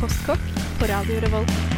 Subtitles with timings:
[0.00, 0.38] Postkokk
[0.78, 1.77] på Radio Revolt.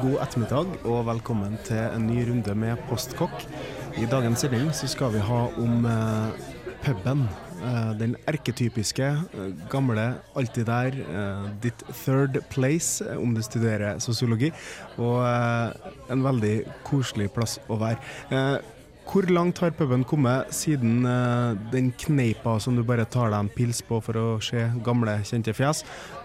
[0.00, 3.44] God ettermiddag, og velkommen til en ny runde med Postkokk.
[3.96, 6.46] I dagens sending så skal vi ha om eh,
[6.84, 7.24] puben.
[7.64, 10.06] Eh, den erketypiske, eh, gamle,
[10.36, 10.98] alltid der.
[11.00, 14.52] Eh, ditt third place eh, om du studerer sosiologi.
[14.98, 18.60] Og eh, en veldig koselig plass å være.
[19.06, 23.50] Hvor langt har puben kommet siden eh, den kneipa som du bare tar deg en
[23.52, 25.84] pils på for å se gamle, kjente fjes?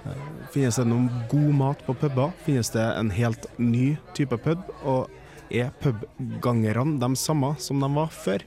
[0.10, 0.23] Eh,
[0.54, 2.34] finnes det noen god mat på puber?
[2.48, 4.66] Finnes det en helt ny type pub?
[4.82, 5.08] Og
[5.54, 8.44] er pubgangerne de samme som de var før?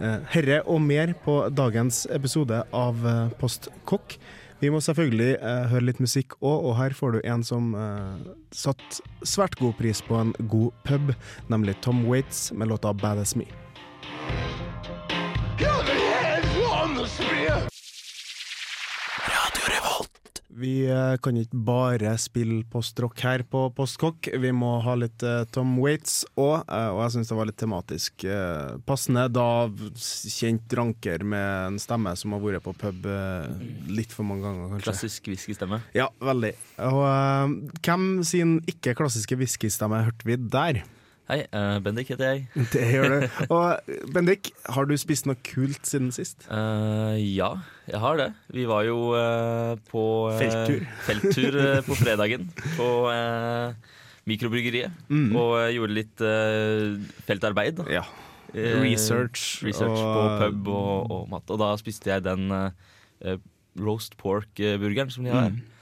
[0.00, 3.06] Eh, herre og mer på dagens episode av
[3.40, 4.18] Postkokk.
[4.60, 8.32] Vi må selvfølgelig eh, høre litt musikk òg, og her får du en som eh,
[8.56, 11.12] satt svært god pris på en god pub,
[11.52, 13.65] nemlig Tom Waits med låta 'Badass Me'.
[20.56, 24.30] Vi eh, kan ikke bare spille postrock her på Postkokk.
[24.40, 27.58] Vi må ha litt eh, Tom Waits òg, eh, og jeg syns det var litt
[27.60, 28.26] tematisk
[28.88, 29.26] passende.
[29.36, 33.08] Da kjent ranker med en stemme som har vært på pub
[33.92, 34.88] litt for mange ganger, kanskje.
[34.88, 35.82] Klassisk whiskystemme.
[35.96, 36.54] Ja, veldig.
[36.88, 37.02] Og
[37.84, 40.84] hvem sin ikke klassiske whiskystemme hørte vi der?
[41.26, 42.42] Hei, uh, Bendik heter jeg.
[42.72, 43.24] Det gjør du.
[43.50, 46.44] Og Bendik, har du spist noe kult siden sist?
[46.46, 47.48] Uh, ja,
[47.90, 48.28] jeg har det.
[48.54, 50.04] Vi var jo uh, på
[50.38, 50.84] Felttur.
[51.08, 51.58] felttur
[51.88, 52.46] på fredagen
[52.76, 52.86] på
[54.30, 54.94] mikrobryggeriet.
[55.10, 55.34] Mm.
[55.38, 56.22] Og gjorde litt
[57.26, 57.82] feltarbeid.
[57.82, 57.88] da.
[58.00, 58.04] Ja.
[58.54, 59.64] Research.
[59.66, 61.50] research og- på pub og, og mat.
[61.54, 62.46] Og da spiste jeg den
[63.82, 65.58] roast pork-burgeren som de har her.
[65.58, 65.74] Mm.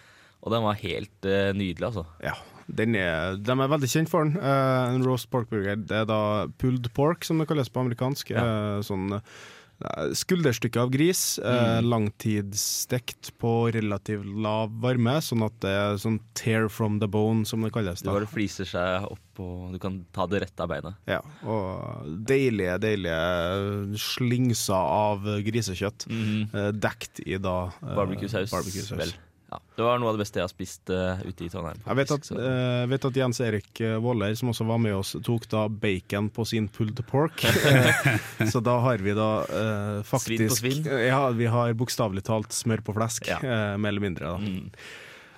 [0.45, 2.05] Og den var helt nydelig, altså.
[2.25, 2.35] Ja,
[2.69, 4.37] er, de er veldig kjent for den.
[4.41, 5.77] Uh, en roast pork burger.
[5.77, 8.31] Det er da pulled pork, som det kalles på amerikansk.
[8.31, 11.39] Eh, sånn eh, skulderstykke av gris.
[11.39, 11.89] eh, Mm.
[11.91, 17.61] Langtidsstekt på relativt lav varme, sånn at det er sånn tear from the bone, som
[17.63, 18.01] det kalles.
[18.01, 18.13] Det da.
[18.21, 20.95] bare fliser seg opp, og du kan ta det rett av beinet.
[21.11, 26.07] Ja, og deilige, deilige slingser av grisekjøtt.
[26.55, 28.51] eh, dekt i da eh, Barbecue-saus.
[28.51, 29.15] barbecue-saus.
[29.55, 31.79] Ja, det var noe av det beste jeg har spist uh, ute i Trondheim.
[31.85, 34.95] Jeg vet at, uh, eh, vet at Jens Erik Woller Våler, som også var med
[34.95, 37.45] oss, tok da bacon på sin pulled pork.
[38.53, 40.91] så da har vi da uh, faktisk Svin på svin?
[41.07, 43.39] Ja, vi har bokstavelig talt smør på flesk, Ja.
[43.43, 44.25] eh, mer eller mindre.
[44.25, 44.37] da.
[44.39, 44.71] Mm.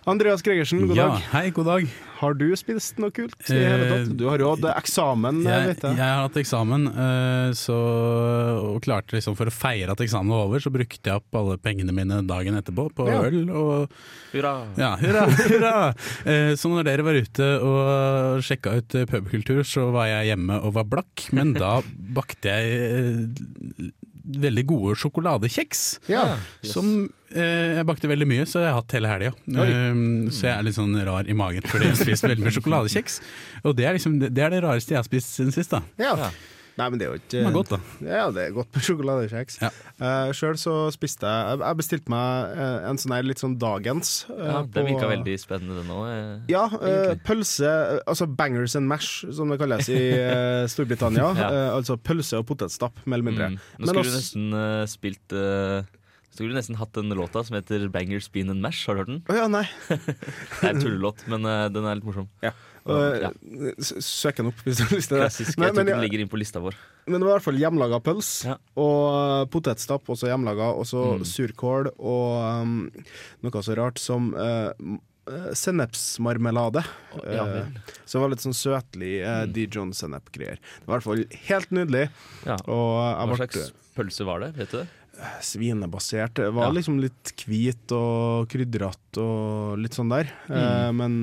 [0.07, 1.23] Andreas Gregersen, god ja, dag.
[1.33, 1.87] hei, god dag.
[2.21, 4.13] Har du spist noe kult i hele Eh, tatt?
[4.17, 6.07] Du har jo hatt eksamen, Jeg, vet jeg jeg.
[6.07, 7.75] har hatt eksamen, eh, så,
[8.71, 11.59] og klarte liksom for å feire at eksamen var over, så brukte jeg opp alle
[11.59, 13.19] pengene mine dagen etterpå på Ja.
[13.27, 13.51] øl.
[13.51, 13.91] Og
[14.33, 14.55] Hurra!
[14.79, 15.75] ja, hurra, hurra!
[16.25, 20.63] Eh, Så når dere var ute og sjekka ut eh, pubkultur, så var jeg hjemme
[20.63, 21.81] og var blakk, men da
[22.15, 23.91] bakte jeg eh,
[24.27, 25.83] veldig gode sjokoladekjeks.
[26.11, 26.25] Ja.
[26.67, 26.91] Som
[27.31, 29.33] eh, jeg bakte veldig mye, så jeg har hatt hele helga.
[29.47, 32.57] Um, så jeg er litt sånn rar i magen fordi jeg har spist veldig mye
[32.59, 33.21] sjokoladekjeks.
[33.65, 35.75] Og det er, liksom, det er det rareste jeg har spist siden sist.
[35.75, 36.31] da Ja.
[36.77, 37.79] Nei, men det er jo ikke Det var godt, da.
[38.05, 39.55] Ja, det er godt med sjokoladekjeks.
[39.63, 39.71] Ja.
[39.97, 44.11] Uh, Sjøl så spiste jeg Jeg bestilte meg eh, en sånn her litt sånn dagens.
[44.29, 46.51] Uh, Ja, Den virka veldig spennende, den òg.
[46.53, 47.71] Ja, Uh, pølse
[48.05, 51.31] Altså bangers and mash, som det kalles i eh, Storbritannia.
[51.39, 51.49] Ja.
[51.49, 53.49] Eh, altså pølse og potetstapp, mer eller mindre.
[53.55, 53.61] Mm.
[53.79, 55.81] Nå Men skulle du nesten uh, spilt uh,
[56.37, 58.85] Skulle du nesten hatt den låta som heter Banger Spin and Mash.
[58.87, 59.23] Har du hørt den?
[59.33, 59.65] Oh, ja, nei.
[59.89, 62.29] Det er en tullelåt, men uh, den er litt morsom.
[62.45, 62.53] Ja.
[62.87, 63.31] Ja.
[63.31, 65.25] Eh, Søk den opp hvis du har lyst til det.
[65.27, 65.59] Klassisk.
[65.59, 66.75] Jeg tror den ligger inn på lista vår.
[67.07, 68.57] men det var i hvert fall hjemmelaga pøls Ja.
[68.77, 70.73] Og eh, potetstapp, også hjemmelaga.
[70.77, 71.25] Og så Mm.
[71.25, 72.91] surkål og um,
[73.43, 74.71] noe så rart som uh,
[75.55, 76.83] sennepsmarmelade.
[77.25, 77.67] Ja, uh,
[78.07, 79.53] som var litt sånn søtlig uh, Mm.
[79.57, 80.59] Dijon-sennep-greier.
[80.61, 82.05] Det var i hvert fall helt nydelig.
[82.47, 82.57] Ja.
[82.67, 84.53] Hva ble slags pølse var det?
[84.61, 84.87] Vet du det?
[85.41, 86.35] svinebasert.
[86.37, 86.73] Det var Ja.
[86.77, 90.29] liksom litt hvit og krydrete og litt sånn der.
[90.45, 90.57] Mm.
[90.61, 91.15] Uh, men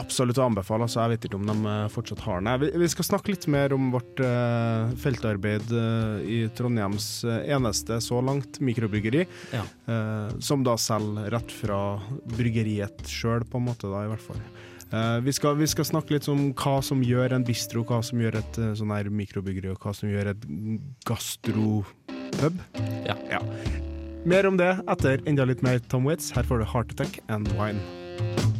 [0.00, 0.86] absolutt å anbefale.
[0.86, 2.50] Altså, jeg vet ikke om de eh, fortsatt har den.
[2.62, 8.00] Vi, vi skal snakke litt mer om vårt uh, feltarbeid uh, i Trondheims eh, eneste
[8.04, 9.26] så langt mikrobryggeri.
[9.54, 9.64] Ja.
[9.90, 11.80] uh, som da selger rett fra
[12.36, 14.42] bryggeriet sjøl, på en måte, da, i hvert fall.
[14.92, 18.20] Eh, vi, skal, vi skal snakke litt om hva som gjør en bistro, hva som
[18.22, 20.46] gjør et eh, sånn her mikrobryggeri, og hva som gjør et
[21.06, 22.64] gastropub.
[23.06, 23.44] Ja.
[24.26, 26.32] Mer om det etter enda litt mer Tom Waits.
[26.34, 28.58] Her får du Heart Attack and Wine.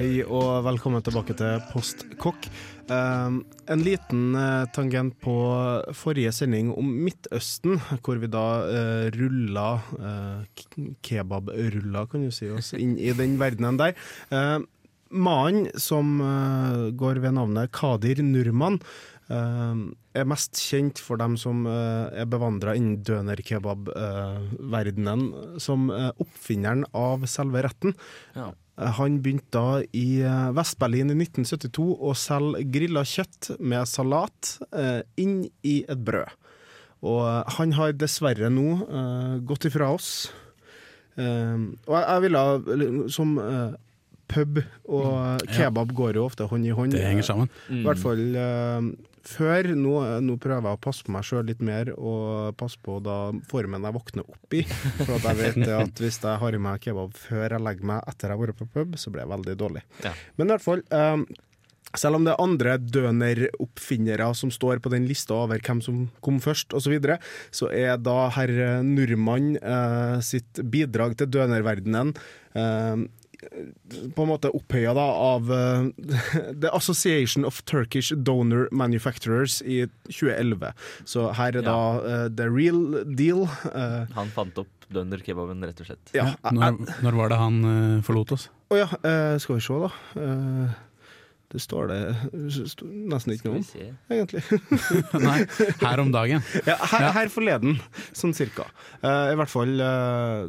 [0.00, 2.46] Hei og velkommen tilbake til Postkokk.
[2.88, 5.34] Um, en liten uh, tangent på
[5.92, 10.96] forrige sending om Midtøsten, hvor vi da uh, rulla uh, kan
[12.24, 13.92] du si, oss inn i den verdenen der.
[14.32, 14.64] Uh,
[15.12, 16.16] Mannen som
[16.96, 18.80] går ved navnet Kadir Nurman,
[19.28, 19.76] uh,
[20.16, 27.92] er mest kjent for dem som er bevandra innen dønerkebabverdenen, som oppfinneren av selve retten.
[28.32, 28.56] Ja.
[28.80, 34.56] Eh, Han begynte da i eh, Vest-Berlin i 1972 å selge grilla kjøtt med salat
[34.72, 36.36] eh, inn i et brød.
[37.00, 37.24] Og
[37.56, 38.74] han har dessverre nå
[39.48, 40.26] gått ifra oss.
[41.16, 42.42] Og jeg, ville
[43.08, 43.38] Som
[44.28, 46.92] pub og kebab går jo ofte hånd i hånd.
[46.92, 47.48] Det henger sammen.
[47.72, 48.20] I hvert fall
[49.26, 49.70] før.
[49.76, 53.18] Nå, nå prøver jeg å passe på meg sjøl litt mer, og passe på da
[53.50, 54.64] formen jeg våkner opp i.
[55.02, 58.10] For at jeg vet at hvis jeg har i meg kebab før jeg legger meg
[58.10, 59.86] etter jeg har vært på pub, så blir jeg veldig dårlig.
[60.06, 60.16] Ja.
[60.38, 61.26] Men i hvert fall um,
[61.98, 66.38] selv om det er andre døneroppfinnere som står på den lista over hvem som kom
[66.42, 67.16] først osv., så, videre,
[67.54, 72.12] så er da herr Nurman eh, sitt bidrag til dønerverdenen
[72.58, 73.02] eh,
[74.14, 75.88] på en måte opphøya da av uh,
[76.62, 80.72] The Association of Turkish Donor Manufacturers i 2011.
[81.08, 83.46] Så her er da uh, the real deal.
[83.70, 86.12] Uh, Han fant opp dønerkebaben, rett og slett.
[86.16, 88.48] ja, Når, når var det han eh, forlot oss?
[88.74, 89.90] Å ja, eh, skal vi se, da.
[90.18, 90.72] Eh,
[91.54, 91.98] det står det
[93.10, 94.42] nesten ikke noe om, egentlig.
[95.28, 95.36] Nei,
[95.82, 96.42] her om dagen.
[96.66, 97.78] Ja, her, her forleden,
[98.10, 98.66] sånn cirka.
[98.98, 100.44] Eh, I hvert fall eh,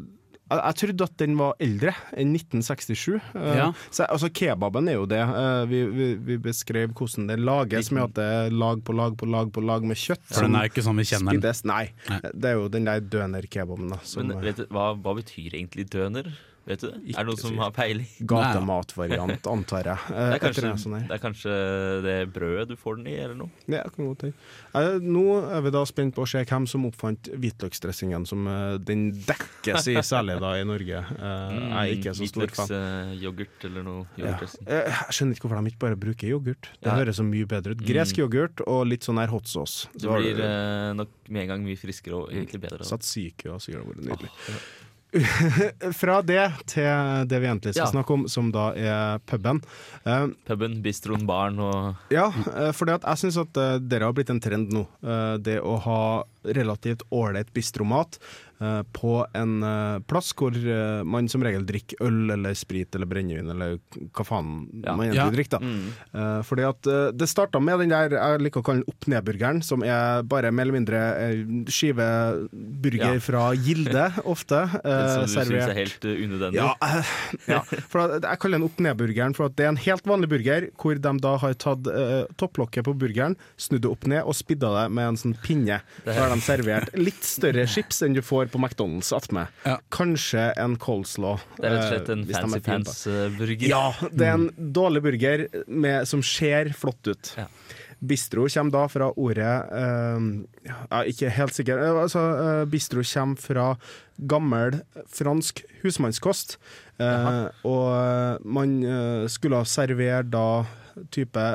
[0.52, 3.16] jeg, jeg trodde at den var eldre enn 1967.
[3.36, 3.70] Eh, Ja.
[3.90, 5.22] så, altså, kebaben er jo det.
[5.24, 9.18] Eh, vi, vi, vi beskrev hvordan det lages, med at det er lag på lag
[9.18, 10.24] på lag på lag med kjøtt.
[10.32, 11.60] For den er ikke sånn vi kjenner den.
[11.72, 12.20] Nei, Nei.
[12.34, 13.96] det er jo den der dønerkebaben.
[14.04, 16.30] som, Men vet du, hva, hva betyr egentlig døner?
[16.66, 16.98] Vet du det?
[17.10, 18.08] Ikke Er det noen som har peiling?
[18.30, 19.98] Gatematvariant, antar jeg.
[20.14, 21.56] Eh, Det er, kanskje, sånn det er kanskje
[22.06, 23.50] det brødet du får den i, eller noe?
[23.72, 24.38] Ja, kan godt hende.
[24.78, 25.24] Eh, Nå
[25.58, 29.90] er vi da spent på å se hvem som oppfant hvitløksdressingen, som eh, den dekkes
[29.92, 31.02] i, særlig da i Norge.
[31.02, 32.70] Eh, Jeg er ikke så stor fan.
[32.72, 34.06] Hvitløksyoghurt eller noe.
[34.16, 34.26] Ja.
[34.28, 34.68] yoghurtdressing.
[34.68, 36.70] Eh, Jeg skjønner ikke hvorfor de ikke bare bruker yoghurt.
[36.78, 36.98] Det Ja.
[37.02, 37.82] høres så mye bedre ut.
[37.88, 39.88] Gresk yoghurt og litt sånn her hot sauce.
[39.94, 42.78] Det Så blir eh, nok med en gang mye friskere og egentlig bedre.
[42.84, 42.86] da.
[42.86, 44.30] Tzatziki og så vært nydelig.
[44.30, 44.62] Åh,
[46.00, 47.92] Fra det til det vi egentlig skal Ja.
[47.92, 49.62] snakke om, som da er puben.
[50.06, 54.14] Uh, Puben, bistroen, baren og Ja, for fordi at jeg syns at uh, dere har
[54.16, 54.86] blitt en trend nå.
[55.04, 58.51] Eh, Det å ha relativt ålreit bistromat eh,
[58.94, 63.50] på en eh, plass hvor eh, man som regel drikker øl eller sprit eller brennevin
[63.50, 63.78] eller
[64.14, 64.52] hva faen
[64.84, 64.94] Ja.
[64.96, 65.30] man egentlig Ja.
[65.34, 65.50] drikker.
[65.52, 65.60] da.
[65.66, 65.88] mm.
[66.14, 69.64] Eh, fordi at eh, Det starta med den der jeg liker å kalle den opp-ned-burgeren,
[69.66, 71.42] som er bare mer eller mindre eh,
[71.74, 72.08] skive
[72.54, 73.20] burger Ja.
[73.20, 74.06] fra Gilde,
[74.36, 74.62] ofte.
[74.84, 76.60] Den eh, som du syns er helt unødvendig.
[76.62, 77.12] Ja, eh,
[77.48, 77.62] ja.
[77.90, 80.96] For at, jeg kaller den opp-ned-burgeren, for at det er en helt vanlig burger hvor
[81.02, 84.86] de da har tatt uh, topplokket på burgeren, snudd det opp ned og spidda det
[84.94, 85.80] med en sånn pinne.
[86.06, 89.52] Da Så har de servert litt større chips enn du får på McDonald's attmed.
[89.66, 89.78] Ja.
[89.94, 91.42] Kanskje en coleslaw.
[91.58, 93.68] Det er rett og slett eh, en fancy pants-burger.
[93.72, 97.34] Ja, det er en dårlig burger med, som ser flott ut.
[97.40, 97.48] Ja.
[98.02, 100.24] Bistro kommer da fra ordet uh,
[100.66, 101.78] ja, Ikke helt sikker.
[101.78, 103.68] Eh, Altså, uh, bistro kommer fra
[104.32, 104.80] gammel
[105.10, 106.58] fransk husmannskost.
[107.02, 110.64] Uh, og eh, man eh, skulle servere da
[111.10, 111.46] type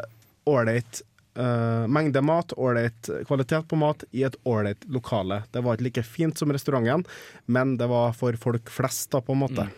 [0.49, 1.03] ålreit
[1.37, 5.43] eh, mengde mat, ålreit kvalitet på mat, i et ålreit lokale.
[5.53, 7.07] Det var ikke like fint som restauranten,
[7.47, 9.69] men det var for folk flest, da, på en måte.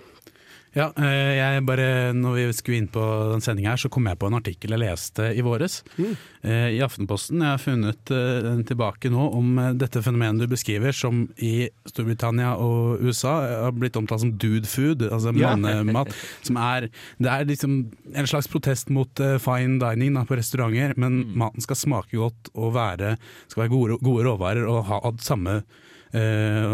[0.76, 4.18] Ja, eh, jeg bare, når vi skulle inn på den sendinga her, så kom jeg
[4.20, 5.80] på en artikkel jeg leste i våres.
[5.96, 6.12] Mm.
[6.48, 7.40] I Aftenposten.
[7.42, 11.68] Jeg har funnet eh, den tilbake nå om eh, dette fenomenet du beskriver, som i
[11.88, 16.14] Storbritannia og USA eh, har blitt omtalt som dude food, altså mannemat.
[16.46, 17.74] Som er, det er liksom
[18.14, 22.52] en slags protest mot eh, fine dining da, på restauranter, men maten skal smake godt
[22.54, 23.16] og være,
[23.50, 25.87] skal være gode, gode råvarer og ha samme eh,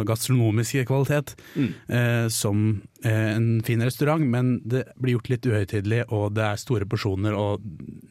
[0.07, 1.35] gastronomiske kvalitet
[1.89, 6.61] eh, som eh, en fin restaurant, men det blir gjort litt uhøytidelig, og det er
[6.61, 7.65] store porsjoner og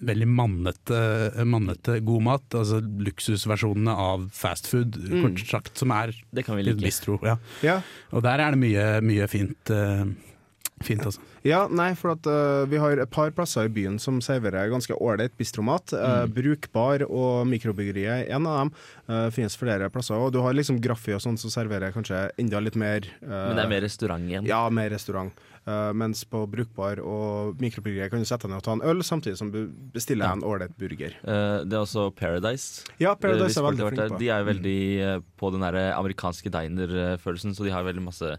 [0.04, 1.00] veldig mannete,
[1.48, 2.48] mannete god mat.
[2.60, 6.82] Altså luksusversjonene av fast food, kort sagt, som er Det kan vi like.
[6.84, 7.20] bistro.
[7.24, 7.38] Ja.
[7.64, 7.80] Ja.
[8.12, 9.74] Og der er det mye, mye fint.
[10.84, 11.22] Fint, altså.
[11.48, 14.96] Ja, nei, for at uh, vi har et par plasser i byen som serverer ganske
[14.96, 15.94] ålreit bistromat.
[15.96, 18.74] Eh, brukbar og mikrobryggeriet er en av dem.
[19.08, 20.20] Uh, finnes flere plasser.
[20.20, 23.66] Og du har liksom Graffi og sånn som serverer kanskje enda litt mer Men det
[23.66, 24.48] er mer restaurant igjen.
[24.48, 25.34] Ja, mer restaurant.
[25.96, 29.38] Mens på Brukbar og mikrobryggeriet kan du sette deg ned og ta en øl, samtidig
[29.40, 29.62] som du
[29.94, 30.34] bestiller Ja.
[30.36, 31.16] en ålreit burger.
[31.24, 32.84] Det er også Paradise.
[33.00, 34.20] Ja, Paradise er veldig flink på.
[34.20, 38.34] De er veldig eh, på den der amerikanske diner-følelsen, så de har veldig masse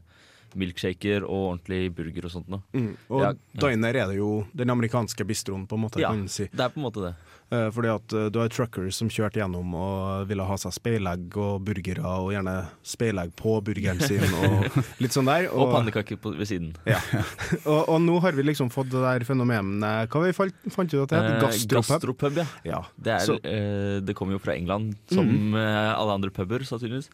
[0.61, 2.63] milkshaker og ordentlig burger og sånt noe.
[2.73, 2.97] Mm.
[3.11, 3.33] Og Ja.
[3.67, 6.13] diner er det jo den amerikanske bistroen, på en måte, Ja.
[6.27, 6.49] si.
[6.53, 7.15] Det er på en måte det.
[7.53, 11.37] Eh, fordi at eh, du har truckers som kjørte gjennom og ville ha seg speilegg
[11.37, 12.55] og burgere, og gjerne
[12.87, 15.51] speilegg på burgeren sin og litt sånn der.
[15.53, 16.73] Og pannekaker ved siden.
[16.89, 17.01] Ja.
[17.71, 21.05] og, og nå har vi liksom fått det der fenomenet Hva vi falt, fant ut
[21.05, 21.31] at det het?
[21.37, 21.93] Eh, Gastropub?
[21.93, 22.49] Gastropub, ja.
[22.65, 22.83] Ja.
[22.97, 25.59] Det, er, eh, det kommer jo fra England, som mm.
[25.61, 27.11] alle andre puber, sannsynligvis.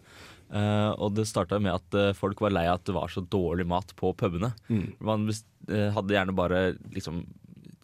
[0.50, 3.23] Eh, og det starta med at uh, folk var lei av at det var så
[3.23, 4.50] dårlig mat på pubene.
[4.66, 4.87] Mm.
[4.99, 7.23] Man eh, hadde gjerne bare liksom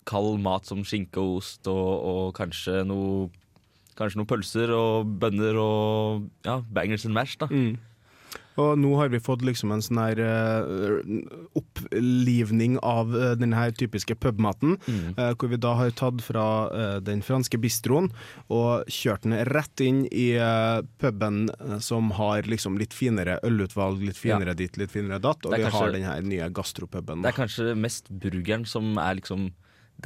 [0.06, 3.28] kald mat som skinke og ost og, og kanskje noe
[3.96, 7.38] Kanskje noen pølser og bønner og ja, bangers and mash.
[7.40, 7.78] da Mm.
[8.62, 11.00] Og nå har vi fått liksom en sånn her eh,
[11.58, 14.76] opplivning av uh, den her typiske pubmaten.
[14.86, 15.14] Mm.
[15.16, 18.10] eh, hvor vi da har tatt fra eh, den franske bistroen
[18.52, 24.02] og kjørt den rett inn i eh, puben eh, som har liksom litt finere ølutvalg,
[24.04, 25.44] litt finere dit, litt finere datt.
[25.46, 27.24] Og vi kanskje, har den her nye gastropuben.
[27.24, 29.50] Det er kanskje mest burgeren som er liksom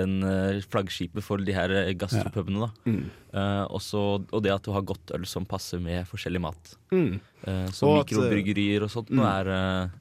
[0.01, 2.67] den eh, flaggskipet for de her eh, gastropubene.
[2.67, 3.09] da Mm.
[3.31, 6.77] Uh, også, Og det at du har godt øl som passer med forskjellig mat.
[6.91, 7.21] Mm.
[7.47, 9.29] Uh, som Og mikrobryggerier og sånt nå mm.
[9.31, 10.01] er uh,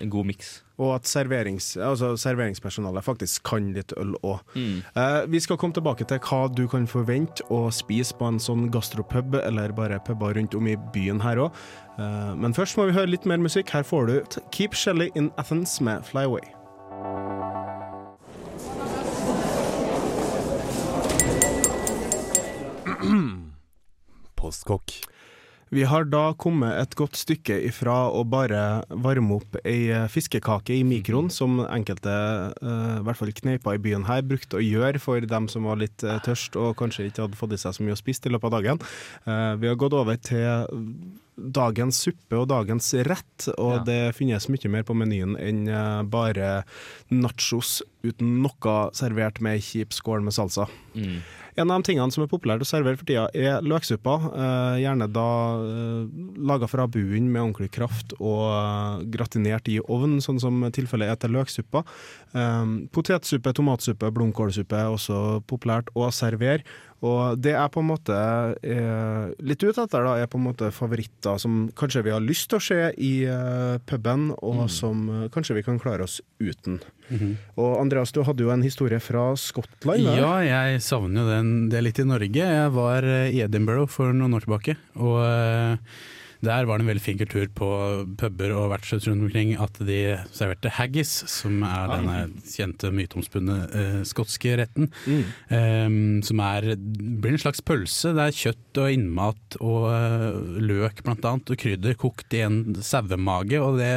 [0.00, 0.60] en god miks.
[0.80, 4.40] Og at serverings, altså serveringspersonalet faktisk kan litt øl òg.
[4.54, 4.78] Mm.
[4.96, 8.70] Eh, vi skal komme tilbake til hva du kan forvente å spise på en sånn
[8.72, 11.66] gastropub, eller bare puber rundt om i byen her òg.
[12.40, 13.68] men først må vi høre litt mer musikk.
[13.68, 16.59] Her får du Keep Shelly in Athens med Fly Away.
[24.50, 24.98] Postkokk.
[25.70, 30.74] Vi har da kommet et godt stykke ifra å bare varme opp ei eh, fiskekake
[30.74, 32.10] i mikroen, som enkelte,
[32.58, 35.78] eh, i hvert fall kneiper i byen her, brukte å gjøre for dem som var
[35.78, 38.34] litt uh, tørst og kanskje ikke hadde fått i seg så mye å spise i
[38.34, 38.82] løpet av dagen.
[39.30, 40.66] Eh, vi har gått over til
[41.40, 43.84] dagens suppe og dagens rett, og Ja.
[43.86, 46.64] det finnes mye mer på menyen enn eh, bare
[47.14, 50.66] nachos uten noe servert med ei kjip skål med salsa.
[50.94, 51.20] Mm.
[51.60, 54.14] En av de tingene som er populært å servere for tida, er løksuppa.
[54.30, 55.26] Eh, gjerne da
[55.60, 61.12] eh, laga fra bunnen med ordentlig kraft og eh, gratinert i ovn, sånn som tilfellet
[61.12, 61.84] er til løksuppa.
[62.94, 66.64] Potetsuppe, tomatsuppe, blomkålsuppe er også populært å servere.
[67.06, 70.68] Og det er på en måte er litt ute etter, da, er på en måte
[70.74, 75.28] favoritter som kanskje vi har lyst til å se i eh, puben, og som eh,
[75.32, 76.80] kanskje vi kan klare oss uten.
[77.56, 80.04] Og Andreas, du hadde jo en historie fra Skottland.
[80.20, 82.46] Ja, jeg savner jo den, det litt i Norge.
[82.60, 85.98] Jeg var eh, i Edinburgh for noen år tilbake, og eh,
[86.44, 87.68] der var det en veldig fin kultur på
[88.20, 90.00] puber og vertshus rundt omkring at de
[90.36, 92.18] serverte haggis, som er denne
[92.48, 94.90] kjente myteomspunne eh, skotske retten.
[95.04, 95.24] Mm.
[95.56, 95.88] eh,
[96.26, 98.14] som er, blir en slags pølse.
[98.16, 102.60] Det er kjøtt og innmat og eh, løk blant annet, og krydder kokt i en
[102.84, 103.60] sauemage.
[103.60, 103.92] Og det,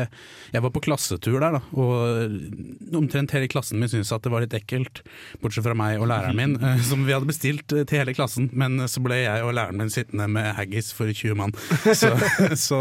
[0.53, 4.43] jeg var på klassetur der, da, og omtrent hele klassen min syntes at det var
[4.43, 5.03] litt ekkelt,
[5.41, 8.49] bortsett fra meg og læreren min, eh, som vi hadde bestilt eh, til hele klassen.
[8.51, 11.55] Men så ble jeg og læreren min sittende med haggis for 20 mann.
[12.03, 12.09] Så,
[12.67, 12.79] så,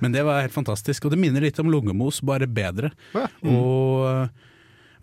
[0.00, 1.06] Men det var helt fantastisk.
[1.06, 2.92] Og det minner litt om lungemos, bare bedre.
[3.14, 3.26] Ja.
[3.50, 4.28] Og,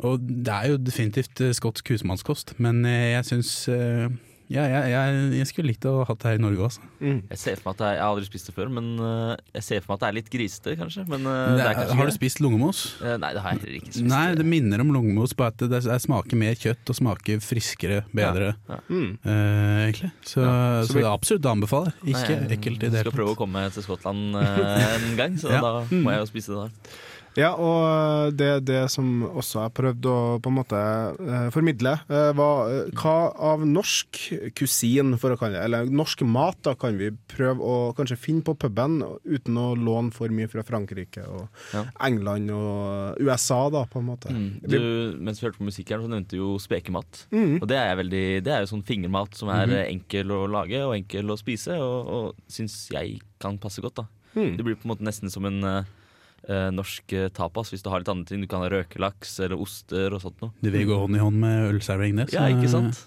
[0.04, 4.08] og det er jo definitivt eh, skotsk husmannskost, men eh, jeg syns eh,
[4.52, 6.82] ja, jeg, jeg, jeg skulle likt å ha det her i Norge også.
[7.00, 7.20] Mm.
[7.32, 9.36] Jeg ser for meg at det er, jeg har aldri spist det før, men eh,
[9.56, 11.06] jeg ser for meg at det er litt grisete, kanskje.
[11.10, 12.82] Men eh, Det det kanskje har du spist lungemos?
[13.02, 14.06] Eh, Nei, det har jeg heller ikke spist.
[14.12, 18.02] Nei, det minner om lungemos, bare at det, det smaker mer kjøtt og smaker friskere,
[18.14, 18.52] bedre,
[18.90, 19.10] Mm.
[19.24, 20.12] eh, egentlig.
[20.28, 21.94] Så, Ja, så, det er absolutt å anbefale.
[22.04, 25.50] Ikke Nei, ekkelt i det Skal prøve å komme til Skottland eh, en gang, så
[25.56, 25.62] Ja.
[25.64, 27.00] da må jeg jo spise det da.
[27.40, 32.30] Ja, og det, det som også jeg prøvde å på en måte eh, formidle, eh,
[32.38, 33.16] var eh, hva
[33.52, 34.20] av norsk
[34.58, 38.46] kusin, for å kalle det, eller norsk mat, da kan vi prøve å kanskje finne
[38.46, 41.84] på puben uten å låne for mye fra Frankrike og Ja.
[42.06, 44.34] England og USA, da, på en måte.
[44.34, 44.50] Mm.
[44.70, 44.80] Du,
[45.24, 47.26] mens vi hørte på musikk her, så nevnte du jo spekemat.
[47.34, 47.58] Mm.
[47.62, 50.82] Og det er, veldig, det er jo sånn fingermat som er eh, enkel å lage
[50.86, 54.04] og enkel å spise, og, og syns jeg kan passe godt.
[54.04, 54.08] da.
[54.34, 54.56] Mm.
[54.58, 56.00] Det blir på en måte nesten som en eh, eh,
[56.48, 58.42] norsk eh, tapas hvis du har litt andre ting.
[58.42, 60.52] Du kan ha røkelaks eller oster og sånt noe.
[60.62, 62.30] Det vil gå hånd i hånd med ølservering, det.
[62.32, 63.06] så- Ja, ikke sant?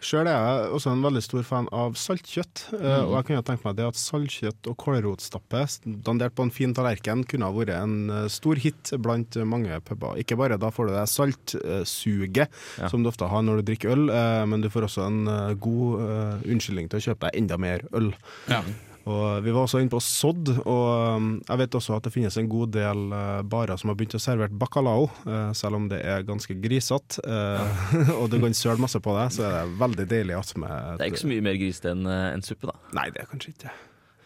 [0.00, 2.68] Sjøl er jeg også en veldig stor fan av saltkjøtt.
[2.70, 2.84] Mm.
[3.08, 5.62] Og jeg kunne tenkt meg det at saltkjøtt og kålrotstappe
[6.06, 10.14] dandert på en fin tallerken kunne ha vært en eh, stor hit blant mange puber.
[10.22, 12.46] Ikke bare da får du det saltsuget
[12.78, 12.88] Ja.
[12.88, 15.54] som du ofte har når du drikker øl, eh, men du får også en eh,
[15.54, 18.12] god eh, unnskyldning til å kjøpe deg enda mer øl.
[18.48, 18.62] Ja.
[19.08, 22.36] Og Vi var også inne på Sodd, og um, jeg vet også at det finnes
[22.36, 26.02] en god del eh, barer som har begynt å servere bacalao, eh, selv om det
[26.04, 27.22] er ganske grisete.
[27.24, 31.06] eh, og du kan søle masse på det, så er det veldig deilig attmed Det
[31.06, 32.76] er ikke så mye mer grisete enn en suppe, da.
[32.98, 33.76] Nei, det er kanskje ikke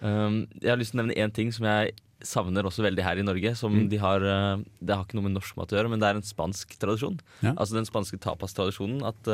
[0.03, 1.93] Um, jeg har lyst til å nevne én ting som jeg
[2.27, 3.53] savner også veldig her i Norge.
[3.55, 3.85] Som Mm.
[3.93, 4.19] de har,
[4.83, 7.21] det har ikke noe med norsk mat å gjøre, men det er en spansk tradisjon.
[7.39, 7.53] Ja.
[7.55, 8.99] Altså den spanske tapastradisjonen.
[9.07, 9.31] At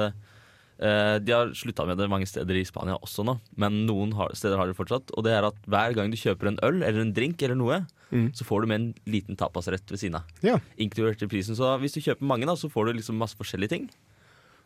[0.78, 4.60] De har slutta med det mange steder i Spania også nå, men noen har, steder
[4.60, 5.10] har det fortsatt.
[5.18, 7.80] Og det er at hver gang du kjøper en øl eller en drink eller noe,
[8.08, 8.30] Mm.
[8.32, 10.22] så får du med en liten tapasrett ved siden av.
[10.40, 10.54] Ja.
[10.80, 11.52] Inkludert i prisen.
[11.58, 13.82] Så hvis du kjøper mange, da, så får du liksom masse forskjellige ting.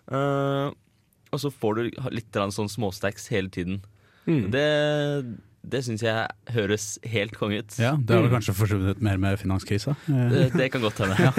[0.07, 0.71] Uh,
[1.33, 1.83] og så får du
[2.15, 3.81] litt sånn småstacks hele tiden.
[4.29, 4.45] Mm.
[4.55, 4.67] Det,
[5.63, 7.75] det syns jeg høres helt konge ut.
[7.79, 9.95] Ja, det har vel kanskje forsvunnet mer med finanskrisa.
[10.11, 11.15] Eh, Det, det kan godt hende.
[11.23, 11.31] Ja,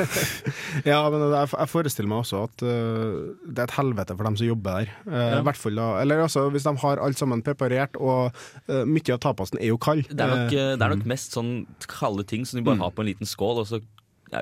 [0.94, 4.48] ja, men jeg, forestiller meg også at øh, det er et helvete for dem som
[4.48, 4.94] jobber der.
[5.08, 5.39] Eh, Ja.
[5.42, 8.32] i hvert fall da, eller altså, Hvis de har alt sammen preparert, og
[8.70, 10.06] øh, mye av tapasen er jo kald.
[10.10, 12.80] Det er nok, Eh, eh, det er nok mest sånn kalde ting som de bare
[12.80, 13.82] har på en liten skål, og så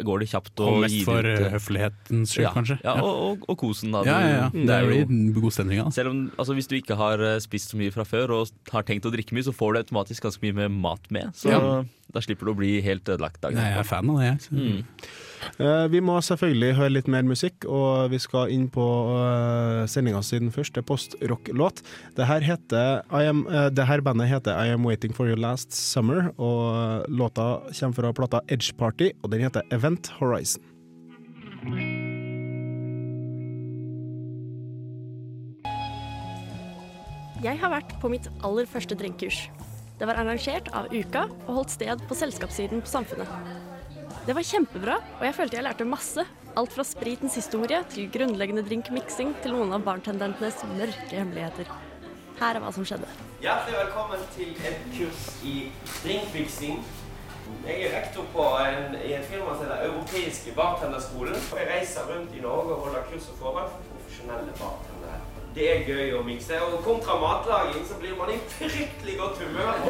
[0.08, 2.78] går det kjapt å og mest gir for ut eh, eh, høflighetens skyld, ja, kanskje.
[2.86, 4.04] Ja, og, og, og kosen, da.
[4.08, 4.50] ja, ja, ja.
[4.54, 5.80] Det er jo- god stemning.
[5.84, 5.96] Altså.
[6.02, 8.84] selv om, altså Hvis du ikke har eh, spist så mye fra før og har
[8.88, 11.34] tenkt å drikke mye, så får du automatisk ganske mye med mat med.
[11.36, 11.84] Så Ja.
[12.14, 14.30] Da slipper du å bli helt ødelagt dagen Nei, jeg er fan av det.
[14.30, 14.52] Jeg.
[14.52, 15.06] Mm.
[15.58, 20.22] Uh, vi må selvfølgelig høre litt mer musikk, og vi skal inn på uh, sendinga
[20.26, 21.82] sin første post-rock-låt.
[22.18, 25.40] Det her heter I am, uh, det her bandet heter I Am Waiting For You
[25.40, 30.64] Last Summer, og låta kommer fra plata Edge Party, og den heter Event Horizon.
[37.42, 39.48] Jeg har vært på mitt aller første drinkkurs.
[40.02, 43.30] Det var arrangert av Uka og holdt sted på selskapssiden på Samfunnet.
[44.26, 46.24] Det var kjempebra, og jeg følte jeg lærte masse.
[46.58, 51.70] Alt fra spritens historie til grunnleggende drinkmiksing til noen av bartendentenes mørke hemmeligheter.
[52.40, 53.12] Her er hva som skjedde.
[53.46, 55.56] Hjertelig velkommen til et kurs i
[56.00, 56.82] drinkmiksing.
[57.68, 61.38] Jeg er rektor på en, i et firma som heter Europeiske bartenderskolen.
[61.62, 65.22] Jeg reiser rundt i Norge og holder kurs og foredrag for profesjonelle bartendere.
[65.56, 66.60] Det er gøy å mikse.
[66.64, 69.74] Og kontra matlaging så blir man i fryktelig godt humør.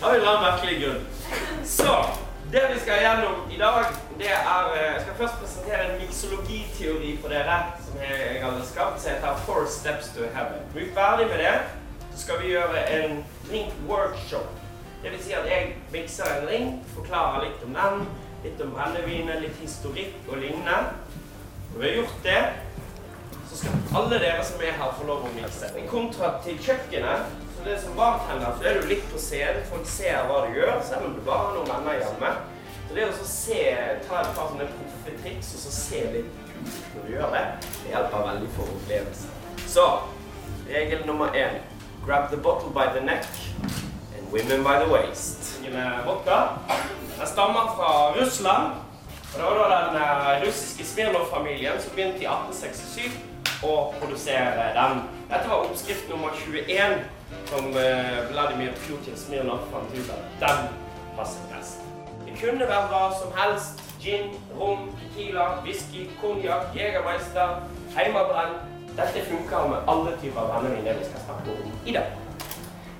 [0.00, 1.02] Av en eller merkelig grunn.
[1.68, 1.92] Så
[2.50, 7.12] det vi skal gjennom i dag, det er eh, Jeg skal først presentere en miksologiteori
[7.22, 10.64] for dere som jeg, har skapt, som heter Four Steps to Heaven.
[10.72, 11.54] Når vi er ferdig med det,
[12.10, 14.48] så skal vi gjøre en drink workshop.
[15.02, 18.02] Det vil si at jeg mikser en drink, forklarer litt om den,
[18.44, 20.80] litt om brennevinet, litt historikk og lignende.
[21.70, 22.42] Når vi har gjort det,
[23.50, 25.70] så skal alle dere som er her, få lov å mikse.
[25.90, 29.64] Kontra til kjøkkenet, så det som bartender, så er du litt på scenen.
[29.72, 32.30] Folk ser hva du gjør, selv om du bare har noen venner hjemme.
[32.86, 33.64] Så det å se,
[34.06, 37.42] ta et par sånne proffe triks, og så se litt ut når du gjør det,
[37.80, 39.34] det hjelper veldig for opplevelsen.
[39.70, 39.86] Så,
[40.68, 41.58] regel nummer én.
[42.04, 43.26] Grab the bottle by the neck
[44.16, 45.58] and women by the waist.
[45.64, 46.38] Mine vodka,
[47.18, 48.78] den stammer fra Russland.
[49.32, 53.29] Og det var da den eh, russiske Smirnov-familien som begynte i 1867
[53.62, 55.02] å produsere den.
[55.30, 57.02] Dette var oppskrift nummer 21,
[57.50, 60.72] som eh, Vladimir Putin Smirnov fant ut at den
[61.18, 61.84] passer best.
[62.24, 63.84] Det kunne være hva som helst.
[64.00, 67.60] Gin, rom, tequila, whisky, konjakk, jegermeister,
[67.96, 68.56] heimabrenn.
[68.96, 72.16] Dette funker med alle typer brennevin det vi skal snakke om i dag.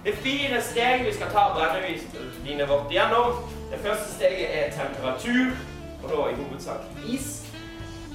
[0.04, 3.40] Det er fire steg vi skal ta brennevinet vårt igjennom.
[3.72, 5.56] Det første steget er temperatur,
[6.02, 7.49] og da i hovedsak is.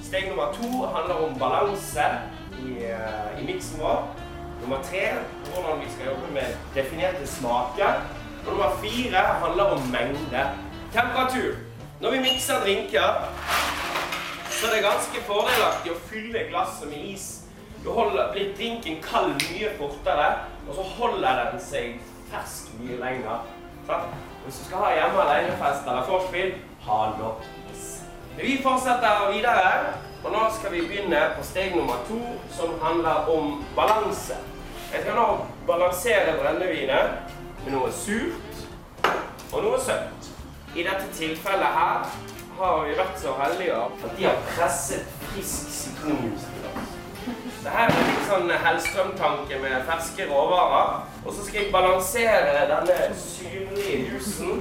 [0.06, 2.04] Steg nummer to handler om balanse
[2.62, 4.08] i, eh, i miksen vår.
[4.60, 5.00] Nummer tre
[5.44, 7.92] hvordan vi skal jobbe med definerte smaker.
[8.46, 10.42] Og nummer fire handler om mengde.
[10.92, 11.54] Temperatur.
[12.00, 13.08] Når vi mikser drinker,
[14.50, 17.26] så er det ganske fordelaktig å fylle glasset med is.
[17.84, 20.28] Da blir drinken kald mye fortere,
[20.68, 23.42] og så holder den seg fersk mye lenger.
[23.86, 24.14] Sant?
[24.44, 26.54] Hvis du skal ha hjemme alenefest eller forspill,
[26.86, 27.42] ha nok.
[28.36, 29.94] Vi fortsetter videre,
[30.24, 32.18] og nå skal vi begynne på steg nummer to,
[32.52, 34.36] som handler om balanse.
[34.92, 35.26] Jeg skal nå
[35.66, 37.32] balansere brennevinet
[37.64, 38.60] med noe surt
[39.52, 40.28] og noe søtt.
[40.76, 42.04] I dette tilfellet her
[42.60, 46.94] har vi vært så heldige at de har presset frisk sitronjuice til oss.
[47.64, 51.06] Det her er en sånn Hellstrøm-tanke med ferske råvarer.
[51.24, 54.60] Og så skal jeg balansere denne syrlige juicen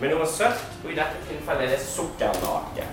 [0.00, 2.86] med noe søtt, og i dette tilfellet er det sukkerlake.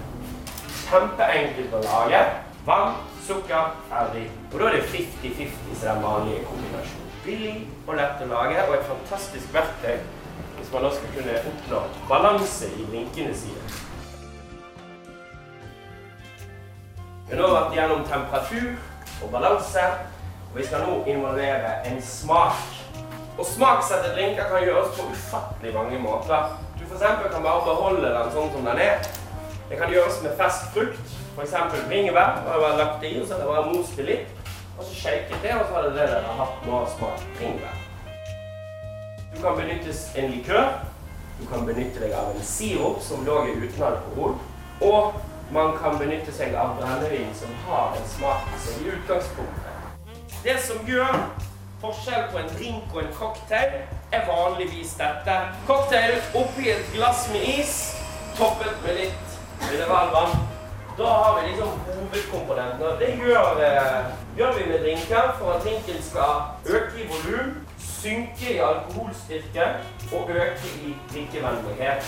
[0.87, 2.19] Kjempeenkelt å lage.
[2.67, 4.25] Vann, sukker, ferdig.
[4.51, 7.13] Og da er det 50-50 som den vanlige kombinasjonen.
[7.23, 7.55] Billig
[7.87, 9.97] og lett å lage, og et fantastisk verktøy
[10.57, 13.65] hvis man da skal kunne oppnå balanse i drinkene sine.
[17.27, 18.69] Vi har nå vært gjennom temperatur
[19.21, 19.83] og balanse,
[20.49, 22.63] og vi skal nå involvere en smak.
[23.37, 26.55] Og smaksette drinker kan gjøres på ufattelig mange måter.
[26.91, 29.07] Eksempel kan bare beholde den sånn som den er.
[29.69, 31.55] Det kan gjøres med fersk frukt, f.eks.
[31.89, 32.39] bringebær.
[32.41, 34.53] Da har jeg bare lagt det i, og så har jeg bare most det litt.
[34.77, 37.25] Og så shaket det, og så har det det dere har hatt nå av smak
[37.37, 37.83] bringebær.
[39.35, 40.69] Du kan benyttes en likør.
[41.37, 44.37] Du kan benytte deg av en sirup som lå uten alkohol.
[44.81, 45.19] Og
[45.53, 50.07] man kan benytte seg av brennevin som har en smak som i utgangspunktet.
[50.43, 51.13] Det som gjør
[51.83, 53.77] forskjell på en drink og en cocktail,
[54.11, 55.37] er vanligvis dette.
[55.67, 57.73] Cocktail oppi et glass med is,
[58.37, 60.37] toppet med litt mineralvann.
[60.97, 62.99] Da har vi liksom hovedkomponentene.
[62.99, 64.05] Det gjør, eh,
[64.37, 66.33] gjør vi med drinker for at drinken skal
[66.65, 69.67] øke i volum, synke i alkoholstyrke
[70.13, 72.03] og øke i drikkevennlighet.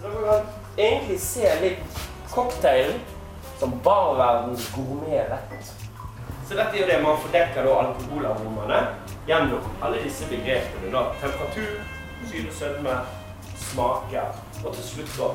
[0.00, 0.46] Så dere kan
[0.78, 2.02] egentlig se litt
[2.34, 3.00] cocktailen
[3.58, 5.72] som barverdens gourmetrett.
[6.48, 7.70] Så dette er jo det man fordekker da
[9.28, 10.92] gjennom alle disse begrepene.
[10.92, 11.02] da.
[11.20, 11.82] Temperatur,
[12.30, 12.96] syre, sødme,
[13.56, 14.26] smaker
[14.64, 15.28] og til slutt da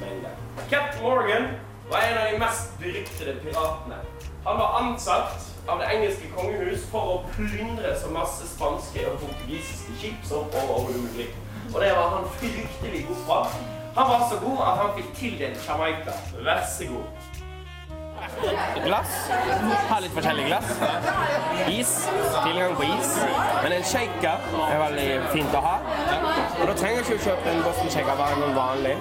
[0.00, 0.30] mengde.
[0.70, 1.48] Captain Morgan
[1.90, 3.98] var en av de mest beryktede piratene.
[4.46, 9.96] Han var ansatt av det engelske kongehus for å plyndre så masse spanske og portugisiske
[9.98, 11.28] skip som overhodet mulig.
[11.74, 13.40] Og det var han fryktelig god på.
[13.98, 16.14] Han var så god at han fikk tildelt Jamaica.
[16.46, 17.19] Vær så god.
[18.84, 19.12] Glass.
[19.88, 20.70] Har litt forskjellig glass.
[21.68, 21.92] Is.
[22.44, 23.12] Tilgang på is.
[23.62, 25.76] Men en shaker er veldig fint å ha.
[26.60, 28.96] Og da trenger du ikke kjøpe en Boston shaker, bare en vanlig.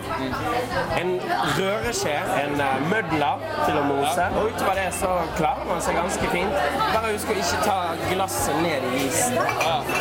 [0.99, 1.15] En
[1.58, 4.27] røreskje, en uh, mødler til å mose.
[4.39, 6.62] Og utover det så klarer man seg ganske fint.
[6.93, 7.79] Bare husk å ikke ta
[8.12, 9.39] glasset ned i isen.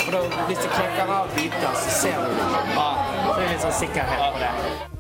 [0.04, 2.48] For da, hvis det knekker av biter, så ser du det.
[2.68, 4.97] Så det er litt sånn sikkerhet på det.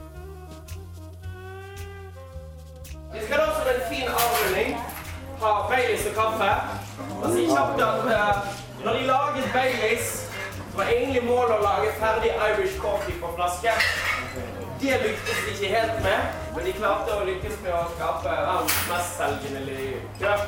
[3.18, 4.78] Vi skal da som en fin avrunding
[5.40, 6.50] ha Baileys og kaffe.
[7.22, 8.48] Og si kjapt at eh,
[8.84, 10.08] når de laget Baileys,
[10.76, 13.74] var egentlig målet å lage ferdig Irish coffee på flaske.
[14.80, 18.76] Det lyktes de ikke helt med, men de klarte å lykkes med å skape verdens
[18.90, 20.44] mestselgende likør.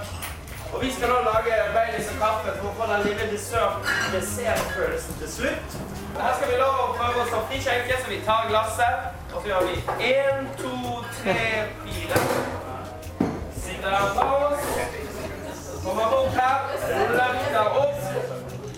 [0.71, 5.19] Og vi skal nå lage Baileys og kaffe for å få den lille dessert dessertfølelsen
[5.25, 5.79] til slutt.
[6.15, 9.11] Og her skal vi lov å prøve oss å frikjenke, så vi tar glasset.
[9.35, 11.47] Og så gjør vi én, to, tre,
[11.83, 12.60] fire.
[13.91, 14.63] Oss.
[15.85, 16.59] Kommer bort her,
[17.17, 17.99] løfter opp,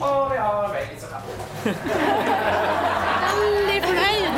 [0.00, 0.70] og vi har og
[1.12, 1.32] kaffe.
[3.32, 4.32] Veldig fornøyd.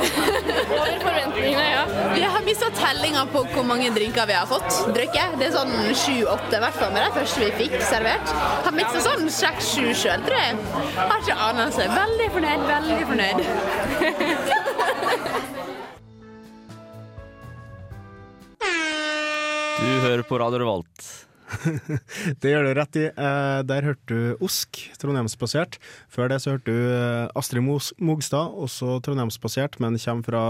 [0.75, 1.85] Over forventningene, ja.
[2.15, 5.39] Vi har mista tellinga på hvor mange drinker vi har fått drukket.
[5.39, 8.35] Det er sånn sju-åtte, i hvert fall med de første vi fikk servert.
[8.67, 10.59] Har miksa sånn seks-sju sjøl, tror jeg.
[10.99, 11.87] Har ikke anelse.
[11.95, 13.39] Veldig fornøyd, veldig fornøyd.
[20.05, 21.05] Hører på Radio Revolt.
[22.43, 23.05] Det gjør du rett i.
[23.11, 25.79] Eh, der hørte du Osk, trondheimsbasert.
[26.13, 30.45] Før det så hørte du eh, Astrid Mogstad, også trondheimsbasert, men kommer fra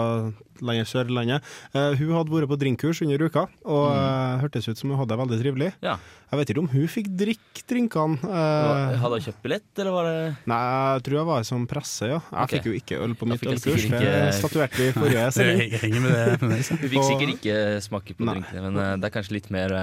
[0.62, 1.45] landet Sørlandet.
[1.75, 4.43] Eh, hun hadde vært på drinkkurs under uka, og mm.
[4.45, 5.71] hørtes ut som hun hadde det veldig trivelig.
[5.85, 5.97] Ja.
[6.31, 8.19] Jeg vet ikke om hun fikk drikke drinkene.
[8.27, 10.19] Eh, Hadde hun kjøpt billett, eller var det
[10.51, 10.61] nei,
[10.97, 12.21] jeg tror jeg var som presse, ja.
[12.21, 12.55] Jeg okay.
[12.59, 13.88] fikk jo ikke øl på mitt ølkurs.
[13.88, 14.03] ikke...
[14.05, 15.75] Det statuerte vi i forrige sending.
[15.85, 16.71] henger med det fremdeles.
[16.95, 19.77] fikk sikkert ikke smake på drinkene, men det er kanskje litt mer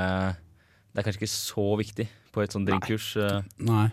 [0.94, 3.06] Det er kanskje ikke så viktig på et sånt drinkkurs.
[3.20, 3.42] eh.
[3.60, 3.86] Nei.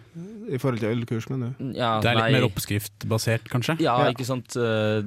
[0.51, 1.73] I forhold til ølkurs, mener du?
[1.79, 2.33] Ja, Det er litt nei.
[2.41, 3.77] mer oppskriftbasert, kanskje.
[3.81, 4.11] Ja, Ja.
[4.13, 4.57] ikke sant.
[4.57, 5.03] Eh,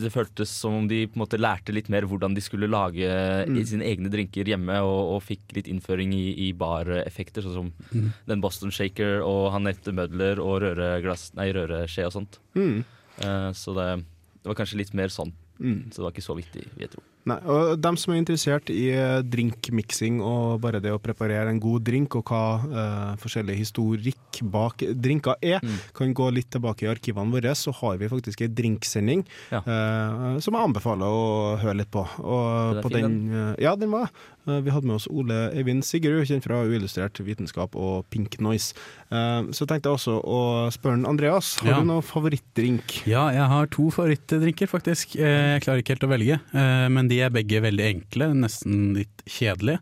[0.00, 3.04] Det føltes som om de på en måte lærte litt mer hvordan de skulle lage
[3.48, 3.58] Mm.
[3.58, 7.72] i sine egne drinker hjemme, og, og fikk litt innføring i, i bareffekter, sånn som
[7.92, 8.12] Mm.
[8.26, 12.38] den Boston Shaker, og han nevnte mødler og røreglass, nei, røreskje og sånt.
[12.54, 12.84] Mm.
[13.20, 14.04] Eh, Så det,
[14.42, 15.32] det var kanskje litt mer sånn.
[15.60, 15.90] Mm.
[15.90, 17.02] Så det var ikke så viktig, vil jeg tro.
[17.28, 21.60] Nei, og dem som er interessert i eh, drinkmiksing og bare det å preparere en
[21.60, 25.76] god drink, og hva eh, forskjellig historikk bak drinker er, Mm.
[25.94, 29.58] kan gå litt tilbake i arkivene våre, så har vi faktisk en drinksending Ja.
[29.58, 32.06] eh, som jeg anbefaler å høre litt på.
[32.24, 34.08] Og på fin, den, eh, ja, den var
[34.48, 38.72] eh, Vi hadde med oss Ole Eivind Sigrud, kjent fra Uillustrert vitenskap og Pink Noise.
[39.10, 40.40] Så tenkte jeg også å
[40.72, 41.80] spørre Andreas, har Ja.
[41.80, 43.06] du noen favorittdrink?
[43.06, 45.14] Ja, jeg har to favorittdrinker, faktisk.
[45.18, 49.24] Jeg klarer ikke helt å velge, eh, men de er begge veldig enkle, nesten litt
[49.26, 49.80] kjedelige.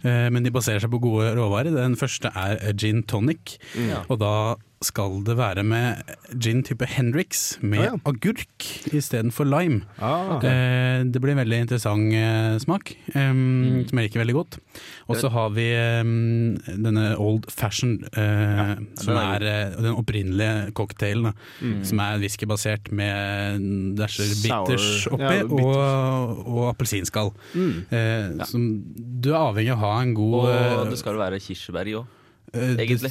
[0.00, 1.74] Eh, Men de baserer seg på gode råvarer.
[1.76, 4.08] Den første er gin tonic, mm.
[4.08, 4.34] og da
[4.80, 7.96] skal det være med gin type Hendrix med ah, ja.
[8.08, 9.82] agurk istedenfor lime.
[9.98, 10.50] Ah, okay.
[10.50, 14.60] Eh, det blir en veldig interessant eh, smak, em, som jeg liker veldig godt.
[15.10, 15.66] Og så har vi
[16.80, 21.34] denne old fashioned, eh, som er er eh, den opprinnelige cocktailen.
[21.60, 21.82] Mm.
[21.86, 23.66] Som er whiskybasert med
[23.98, 25.64] dasher bitters oppi, ja, bitters.
[25.64, 27.34] og, og appelsinskall.
[27.54, 27.74] Mm.
[27.90, 28.70] Eh, som
[29.20, 31.98] Du er avhengig av å ha en god Og eh, det skal være kirsebær i
[32.00, 32.16] òg.
[32.52, 33.10] Eh, det Egentlig.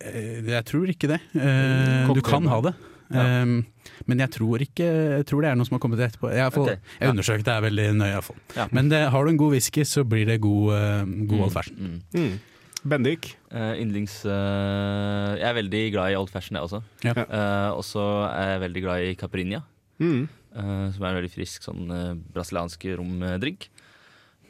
[0.00, 1.20] eh, Jeg tror ikke det.
[1.34, 2.74] Eh, Du kan ha det.
[3.14, 3.42] Ja.
[3.42, 3.66] Um,
[4.08, 4.84] men jeg tror ikke
[5.20, 6.30] Jeg tror det er noe som har kommet etterpå.
[6.34, 6.78] Jeg, får, okay.
[7.00, 8.22] Jeg undersøkte det er veldig nøye.
[8.56, 8.66] Ja.
[8.72, 11.76] Men det, har du en god whisky, så blir det god, uh, god old fashion.
[12.14, 12.20] Mm.
[12.20, 12.38] Mm.
[12.84, 13.28] Bendik.
[13.52, 16.80] Uh, yndlings uh, Jeg er veldig glad i old fashion, jeg også.
[17.04, 17.12] Ja.
[17.28, 19.62] Uh, og så er jeg veldig glad i caipirinha,
[20.00, 20.24] Mm.
[20.56, 23.68] eh, som er en veldig frisk sånn uh, brasiliansk romdrink.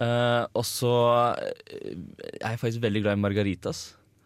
[0.01, 0.90] Eh, og så
[1.37, 3.83] er jeg faktisk veldig glad i margaritas.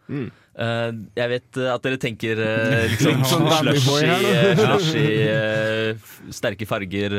[0.09, 0.29] Mm.
[0.59, 6.65] Uh, jeg vet eh, at dere tenker uh, liksom Sånn slushy, eh, slushy uh, sterke
[6.67, 7.13] farger,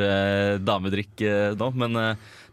[0.61, 1.23] damedrikk
[1.57, 1.71] nå.
[1.79, 1.97] Men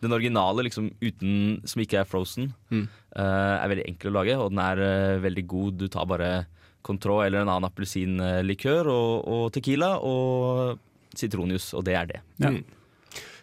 [0.04, 2.86] den originale, liksom uten, som ikke er frozen, Mm.
[3.18, 5.78] eh, er veldig enkel å lage, og den er veldig god.
[5.82, 6.32] Du tar bare
[6.86, 10.78] Control eller en annen appelsinlikør og, og tequila og
[11.18, 12.22] sitronjuice, og det er det.
[12.40, 12.54] Ja.
[12.54, 12.62] Mm.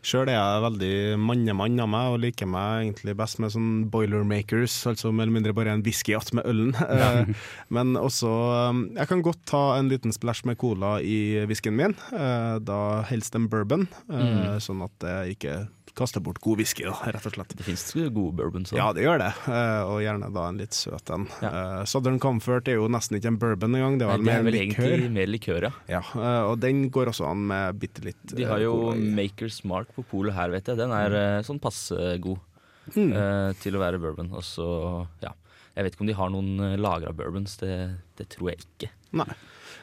[0.04, 4.76] Sjøl er jeg veldig mannemann av meg, og liker meg egentlig best med sånn boilermakers,
[4.90, 6.74] altså mer eller mindre bare en whisky med ølen.
[6.94, 7.26] Eh,
[7.74, 8.28] Men også
[8.70, 12.78] um, Jeg kan godt ta en liten splash med cola i whiskyen min, eh, da
[13.08, 14.60] helst en bourbon, mm.
[14.62, 15.56] sånn at jeg ikke
[15.94, 17.52] kaster bort god whisky, da, rett og slett.
[17.56, 18.78] Det fins gode bourbons òg.
[18.80, 21.26] Ja, det gjør det, eh, og gjerne da en litt søt en.
[21.42, 21.50] Ja.
[21.50, 24.42] Eh, Southern Comfort er jo nesten ikke en bourbon engang, det er vel det er
[24.48, 24.88] vel likør.
[24.88, 25.72] egentlig mer likør, ja.
[25.88, 28.74] Ja, eh, og den går også an med bitte litt De har jo.
[28.94, 30.76] Makers Mark på polet her, vet jeg.
[30.82, 32.38] Den er eh, sånn passe god
[32.84, 33.14] Mm.
[33.62, 34.26] til å være bourbon.
[34.36, 35.30] Og så, ja.
[35.74, 38.90] Jeg vet ikke om de har noen lagra bourbons, det, det tror jeg ikke.
[39.16, 39.24] Nei.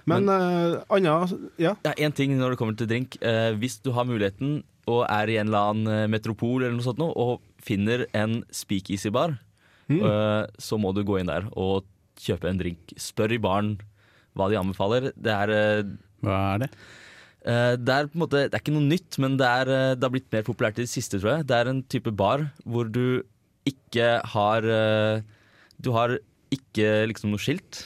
[0.06, 1.16] Men, Men uh, Anna,
[1.58, 1.74] ja.
[1.84, 3.18] Ja, En ting når det kommer til drink.
[3.22, 6.86] Uh, hvis du har muligheten og er i en eller annen eh, metropol eller noe
[6.86, 9.38] sånt noe, og finner en speakeasy-bar,
[9.92, 9.98] Mm.
[10.08, 11.84] eh, så må du gå inn der og
[12.22, 12.94] kjøpe en drink.
[13.02, 13.74] Spør i baren
[14.38, 15.10] hva de anbefaler.
[15.20, 15.90] Det er eh,
[16.24, 16.70] Hva er det?
[17.82, 19.66] Det er måte Det er ikke noe nytt, men det, er,
[19.98, 21.48] det har blitt mer populært i det siste, tror jeg.
[21.50, 23.24] Det er en type bar hvor du
[23.68, 24.62] ikke har
[25.82, 26.14] Du har
[26.54, 27.82] ikke liksom noe skilt.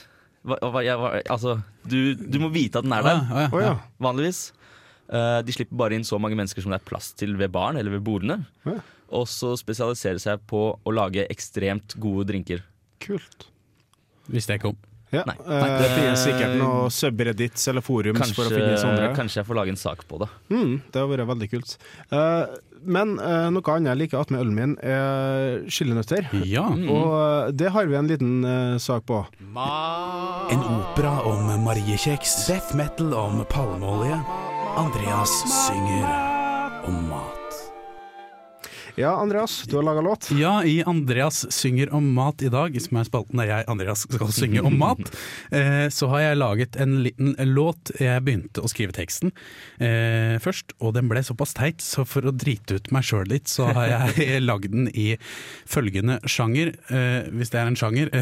[0.46, 1.56] Hva, hva, jeg, hva, altså,
[1.88, 3.72] du, du må vite at den er der, ja, Å ja.
[3.98, 4.52] vanligvis.
[5.06, 7.78] Eh, de slipper bare inn så mange mennesker som det er plass til ved baren
[7.80, 8.40] eller ved bordene.
[8.66, 8.80] Ja.
[9.16, 12.64] Og så spesialiserer seg på å lage ekstremt gode drinker.
[13.02, 13.48] Kult.
[14.26, 14.82] Visste jeg ikke om.
[15.14, 15.22] Ja.
[15.22, 15.36] Nei.
[15.46, 15.66] Nei.
[15.78, 19.04] det finnes sikkert noe subreddits eller forums for å finne sånne.
[19.04, 20.28] Kanskje, kanskje jeg får lage en sak på det.
[20.50, 21.76] Mm, det har vært veldig kult.
[22.10, 22.56] Eh,
[22.96, 26.26] men eh, noe annet jeg liker attmed ølen min, er chilinøtter.
[26.46, 26.66] Ja.
[26.74, 29.22] Og eh, det har vi en liten eh, sak på.
[29.46, 34.20] En opera om mariekjeks, death metal om palmeolje.
[34.76, 35.30] Andreas
[35.66, 36.08] synger
[36.84, 37.54] om mat.
[38.94, 40.30] Ja, Andreas, du har laga låt.
[40.30, 44.34] Ja, i Andreas synger om mat i dag, som er spalten der jeg, Andreas, skal
[44.36, 45.00] synge om mat,
[45.48, 47.94] eh, så har jeg laget en liten låt.
[48.00, 49.32] Jeg begynte å skrive teksten
[49.80, 53.48] eh, først, og den ble såpass teit, så for å drite ut meg sjøl litt,
[53.48, 55.14] så har jeg lagd den i
[55.64, 58.12] følgende sjanger, eh, hvis det er en sjanger,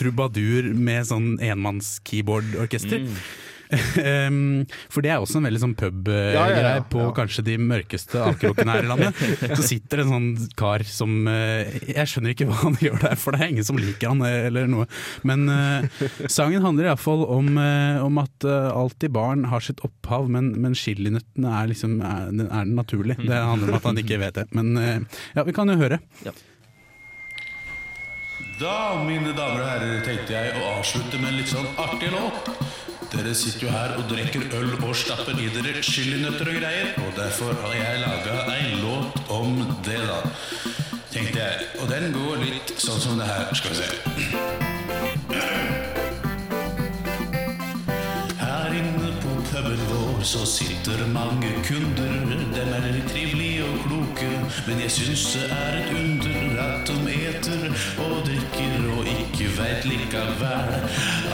[0.00, 3.04] trubadur med sånn enmanns-keyboard-orkester.
[3.04, 3.20] Um,
[3.68, 7.10] for det er også en veldig sånn pub-greie Ja, ja, ja, på ja.
[7.16, 9.20] kanskje de mørkeste avkrokene her i landet.
[9.58, 10.28] Så sitter det en sånn
[10.58, 13.80] kar som eh, Jeg skjønner ikke hva han gjør der, for det er ingen som
[13.80, 14.88] liker han eh, eller noe.
[15.28, 20.28] Men eh, sangen handler iallfall om, uh, om at uh, alltid barn har sitt opphav,
[20.32, 23.18] men, men chilinøttene er liksom er, den- er den naturlig.
[23.20, 24.46] Det handler om at han ikke vet det.
[24.56, 25.98] Men ja, vi kan jo høre.
[28.58, 32.48] Da, mine damer og herrer, tenkte jeg å avslutte med en litt sånn artig låt.
[33.12, 37.14] Dere sitter jo her og drikker øl og stapper i dere chilinøtter og greier, og
[37.14, 40.18] derfor har jeg laga ei låt om det, da.
[41.12, 41.68] Tenkte jeg.
[41.78, 43.54] Og den går litt sånn som det her.
[43.54, 44.67] Skal vi se.
[50.18, 52.36] Puben så sitter mange kunder.
[52.54, 54.30] Dem er trivelige og kloke,
[54.66, 59.84] men jeg syns det er et under at de eter og drikker og ikke veit
[59.84, 60.74] likevel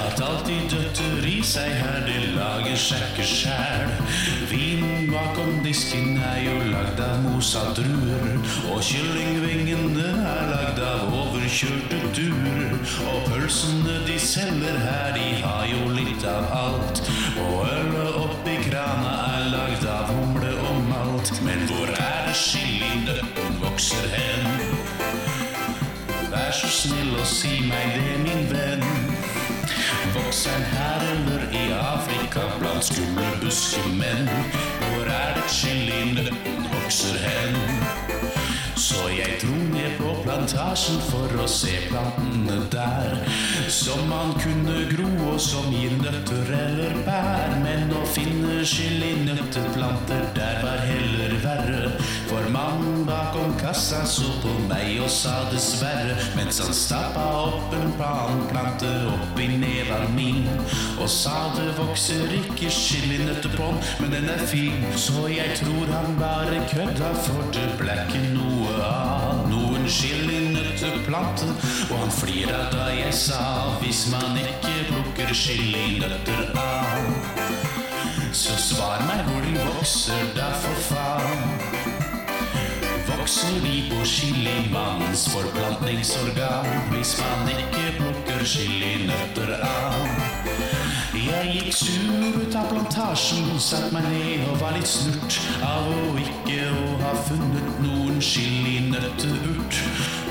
[0.04, 3.88] at alt de døtter i seg her, det lager seg ikke sjæl.
[4.50, 8.36] Vinen bakom disken er jo lagd av mosa druer,
[8.70, 12.76] og kyllingvingene er lagd av overkjørte duer,
[13.10, 17.04] og pølsene de selger her, de har jo litt av alt.
[17.44, 18.13] Og øl oppi
[22.44, 24.46] chilinøtten vokser hen?
[26.32, 28.84] Vær så snill og si meg det, min venn.
[30.14, 34.28] Vokser en den her eller i Afrika blant skumle buskemenn?
[34.82, 37.56] Hvor er det chilinøtten vokser hen?
[38.76, 43.16] Så jeg dro ned på plantasjen for å se plantene der.
[43.72, 47.56] Som man kunne gro, og som gir nøtter eller bær.
[47.64, 51.94] Men å finne chilinøtteplanter der var heller verre.
[53.74, 56.14] Mannen kassa så på meg og sa dessverre.
[56.36, 60.46] Mens han stappa opp en panplante oppi neven min.
[61.02, 64.84] Og sa det vokser ikke chilinøtter på den, men den er fin.
[64.94, 71.50] Så jeg tror han bare kødda, for det ble ikke noe av noen chilinøtteplante.
[71.90, 73.42] Og han flira da jeg sa
[73.82, 77.10] hvis man ikke plukker chilinøtter av.
[78.34, 81.53] Så svar meg hvor de vokser da, for faen.
[83.24, 89.94] Vokser de på chilimannens forplantningsorgan hvis man ikke plukker chilinøtter av?
[91.16, 96.18] Jeg gikk sur ut av plantasjen, satt meg ned og var litt snurt av å
[96.20, 99.80] ikke å ha funnet noen chilinøtteurt.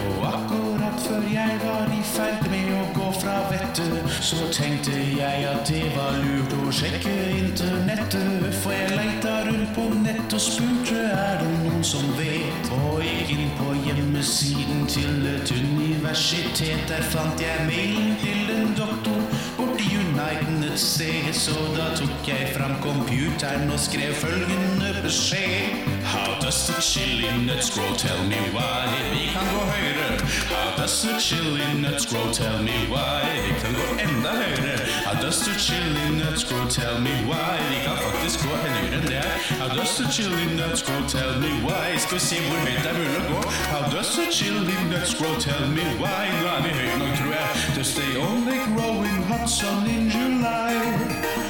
[0.03, 0.62] Og akkurat
[1.01, 5.85] før jeg var i ferd med å gå fra vettet, så tenkte jeg at det
[5.95, 8.47] var lurt å sjekke internettet.
[8.61, 12.71] For jeg leita rundt på nett og spurte er det noen som vet.
[12.77, 16.85] Og gikk inn på hjemmesiden til et universitet.
[16.91, 19.21] Der fant jeg mailen til en doktor
[19.57, 21.31] borti Uniten et sted.
[21.33, 26.32] Så da tok jeg fram computeren og skrev følgende beskjed.
[26.53, 27.95] The chili nuts grow?
[27.95, 28.85] Tell me why.
[29.11, 30.21] Vi kan gå høyre.
[30.53, 32.31] How does the chili nuts grow?
[32.31, 33.25] Tell me why.
[33.45, 34.77] Vi kan gå enda høyere.
[35.05, 36.63] How does the chili nuts grow?
[36.69, 37.57] Tell me why.
[37.71, 39.25] Vi kan faktisk gå høyere enn det.
[39.59, 41.01] How does the chili nuts grow?
[41.15, 41.97] Tell me why.
[41.97, 43.41] Skal vi se hvor høyt det er mulig å gå.
[43.73, 45.35] How does the chili nuts grow?
[45.47, 46.25] Tell me why.
[46.37, 47.49] Nå er vi høye nok, tror jeg.
[47.75, 51.42] Does they only grow in hot sun in July?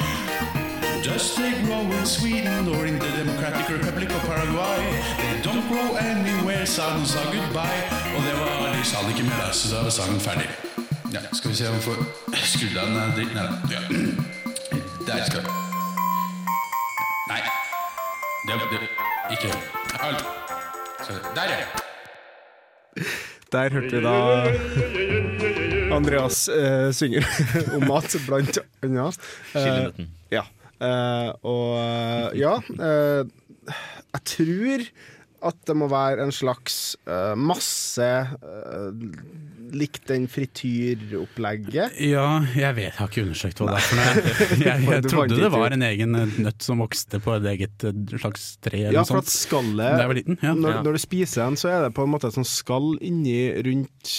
[1.03, 4.79] Does they grow in Sweden or in the Democratic Republic of Paraguay?
[5.19, 7.83] They don't grow anywhere, sangen sa goodbye.
[8.15, 10.47] Og det var, de sa det ikke mer, så da var sangen ferdig.
[11.13, 11.97] Ja, skal vi se om vi får
[12.53, 13.55] skrudd av den dritten her, da.
[13.73, 13.81] Ja.
[15.07, 15.47] Der skal vi.
[17.27, 17.41] Nei.
[18.47, 18.79] Det, det,
[19.35, 19.47] ikke
[19.99, 20.23] Alt.
[21.03, 21.67] Så, Der, ja.
[23.51, 24.15] Der hørte vi da
[25.95, 27.27] Andreas eh, synger
[27.75, 29.19] om mat, blant annet.
[29.55, 30.41] Eh, ja.
[30.83, 33.23] Eh, og eh, ja uh,
[34.13, 34.87] Jeg tror
[35.43, 38.05] at det må være en slags uh, masse
[39.73, 41.97] likt den frityropplegget.
[42.05, 44.13] Ja, jeg vet, jeg har ikke undersøkt hva det er for noe.
[44.13, 48.45] Jeg, jeg, jeg trodde det var en egen nøtt som vokste på et eget slags
[48.63, 50.53] tre eller Ja, for at skallet liten, ja.
[50.55, 53.49] når, når du spiser den, så er det på en måte et sånt skall inni
[53.67, 54.13] rundt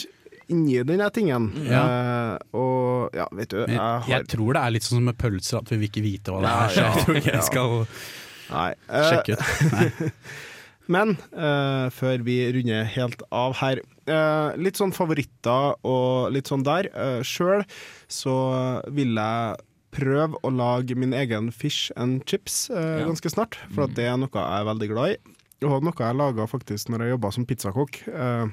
[0.53, 1.47] Inni denne tingen.
[1.65, 5.63] Eh, og ja, vet du, jeg har jeg tror det er litt sånn med pølser,
[5.63, 6.69] at vi vil ikke vite hva det er.
[6.75, 7.77] Så Ja, jeg tror ikke jeg skal
[8.51, 8.69] Nei.
[9.09, 9.73] sjekke ut.
[9.73, 10.11] Nei.
[10.95, 13.79] Men uh, før vi runder helt av her
[14.11, 16.91] uh, Litt sånn favoritter og litt sånn der.
[16.93, 17.65] Uh, Sjøl
[18.13, 18.35] så
[18.93, 19.63] vil jeg
[19.97, 23.07] prøve å lage min egen fish and chips uh, Ja.
[23.09, 23.57] ganske snart.
[23.73, 25.17] For at det er noe jeg er veldig glad i.
[25.65, 28.03] Og noe jeg laga faktisk når jeg jobba som pizzakokk.
[28.11, 28.47] Eh,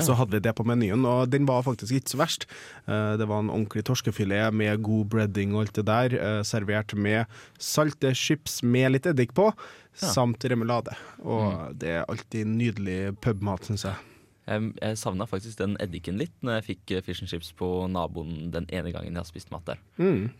[0.00, 2.46] Så hadde vi det på menyen, og den var faktisk ikke så verst.
[2.88, 6.94] Eh, Det var en ordentlig torskefilet med god breading og alt det der, eh, servert
[6.94, 7.26] med
[7.58, 9.52] salte chips med litt eddik på,
[9.94, 10.94] samt remulade.
[11.22, 13.94] Og det er alltid nydelig pubmat, syns jeg.
[14.42, 17.86] Jeg, jeg savna faktisk den eddiken litt når jeg fikk eh, fish and chips på
[17.88, 19.78] naboen den ene gangen jeg har spist mat der.
[20.02, 20.30] Mm.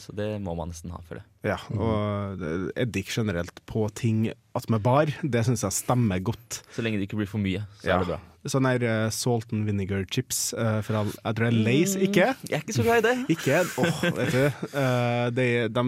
[0.00, 1.24] Så det må man nesten ha for det.
[1.44, 2.40] Ja, og
[2.80, 6.62] eddik generelt på ting attmed bar, det syns jeg stemmer godt.
[6.72, 7.96] Så lenge det ikke blir for mye, så Ja.
[7.96, 8.20] er det bra.
[8.48, 12.28] Sånn der eh, salt and vinegar chips uh, fra Jeg tror det er Lace, ikke?
[12.48, 13.16] Jeg er ikke så glad i det.
[13.34, 13.60] Ikke?
[13.80, 14.66] Åh, vet du.
[14.74, 15.84] Uh, de, de,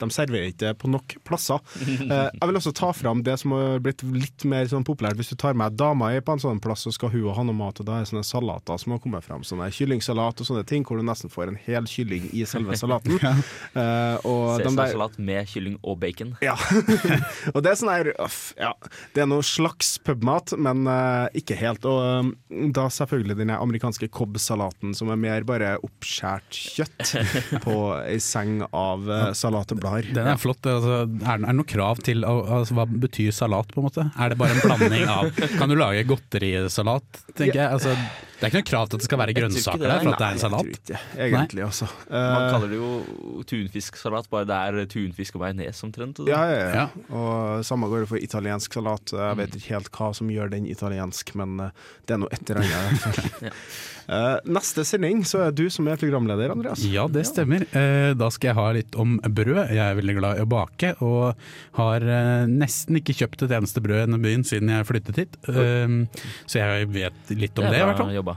[0.00, 1.60] de serverer ikke på nok plasser.
[1.84, 5.18] Eh, jeg vil også ta fram det som har blitt litt mer sånn populært.
[5.18, 7.56] Hvis du tar med dama i på en sånn plass, så skal hun ha noe
[7.56, 9.44] mat, og da er det sånne salater som har kommet frem.
[9.46, 13.18] Sånne kyllingsalat og sånne ting, hvor du nesten får en hel kylling i selve salaten.
[13.78, 16.34] uh, og de med kylling og bacon.
[16.44, 16.56] ja.
[17.54, 18.72] og det er sånn her uff, ja.
[19.14, 21.84] Det er noe slags pubmat, men eh, ikke helt.
[21.88, 27.14] Og eh, da selvfølgelig den amerikanske Cobb-salaten, som er mer bare oppskjært kjøtt
[27.66, 30.10] på ei seng av uh, salatblader.
[30.14, 30.64] Den er flott.
[30.66, 34.06] Altså, er, det- noe krav til altså, Hva betyr salat, på en måte?
[34.18, 37.68] Er det bare en blanding av Kan du lage godterisalat, tenker jeg?
[37.70, 37.94] Altså,
[38.34, 40.24] det er ikke noe krav til at det skal være grønnsaker der, for at det
[40.24, 40.64] er en en jeg salat.
[40.64, 41.86] tror ikke egentlig, altså.
[42.10, 46.20] Man Eh, kaller det jo tunfisksalat, bare det er tunfisk og majones omtrent.
[46.20, 46.72] og ja, ja, ja.
[46.74, 46.86] Ja.
[47.14, 49.12] Og samme går det for italiensk salat.
[49.14, 49.38] Jeg Mm.
[49.40, 51.70] vet ikke helt hva som gjør den italiensk, men eh,
[52.06, 53.52] det er noe et eller annet.
[54.04, 56.82] Eh, neste sending så er du som er programleder, Andreas.
[56.92, 57.62] Ja, det stemmer.
[57.72, 59.70] Eh, Da skal jeg ha litt om brød.
[59.72, 61.32] Jeg er veldig glad i å bake, og
[61.78, 65.40] har eh, nesten ikke kjøpt et eneste brød i denne byen siden jeg flyttet hit.
[65.48, 68.12] Så jeg vet litt om Det er i hvert fall.
[68.12, 68.36] jobba.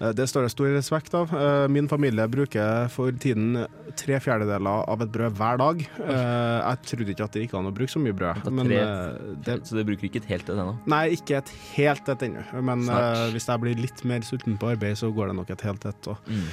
[0.00, 1.32] Eh, Det står det stor respekt av.
[1.34, 3.66] Eh, Min familie bruker for tiden
[3.96, 5.80] tre fjerdedeler av et brød hver dag.
[6.04, 8.50] Eh, Jeg trodde ikke at det gikk an å bruke så mye brød.
[8.52, 10.76] Men det, Så det bruker ikke et helt et ennå.
[10.86, 12.44] nei, ikke et helt et ennå.
[12.62, 13.32] Men Snart.
[13.32, 16.06] hvis jeg blir litt mer sulten på arbeid, så går det nok et helt et.
[16.08, 16.48] Og Mm.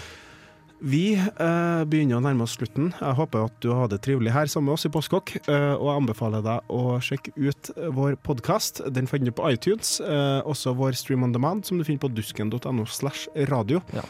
[0.84, 2.90] Vi eh, begynner å nærme oss slutten.
[3.00, 5.32] Jeg håper at du har det trivelig her sammen med oss i Postkokk.
[5.48, 8.82] eh, og jeg anbefaler deg å sjekke ut vår podkast.
[8.92, 10.02] Den finner du på iTunes.
[10.04, 13.80] eh, også vår Stream on Demand, som du finner på dusken.no slash radio.
[13.96, 14.04] Ja.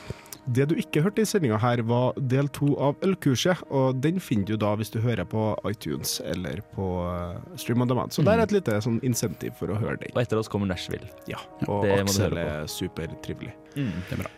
[0.49, 4.49] Det du ikke hørte i sendinga her, var del to av ølkurset, og den finner
[4.49, 8.17] du da hvis du hører på iTunes eller på eh, Stream on Demand.
[8.17, 10.11] Så det er et lite sånn insentiv for å høre den.
[10.17, 11.05] Og etter oss kommer Nashville.
[11.29, 11.37] Ja,
[11.69, 13.53] og det Aksel er supertrivelig.
[13.77, 13.93] Mm.
[14.09, 14.37] Det er bra.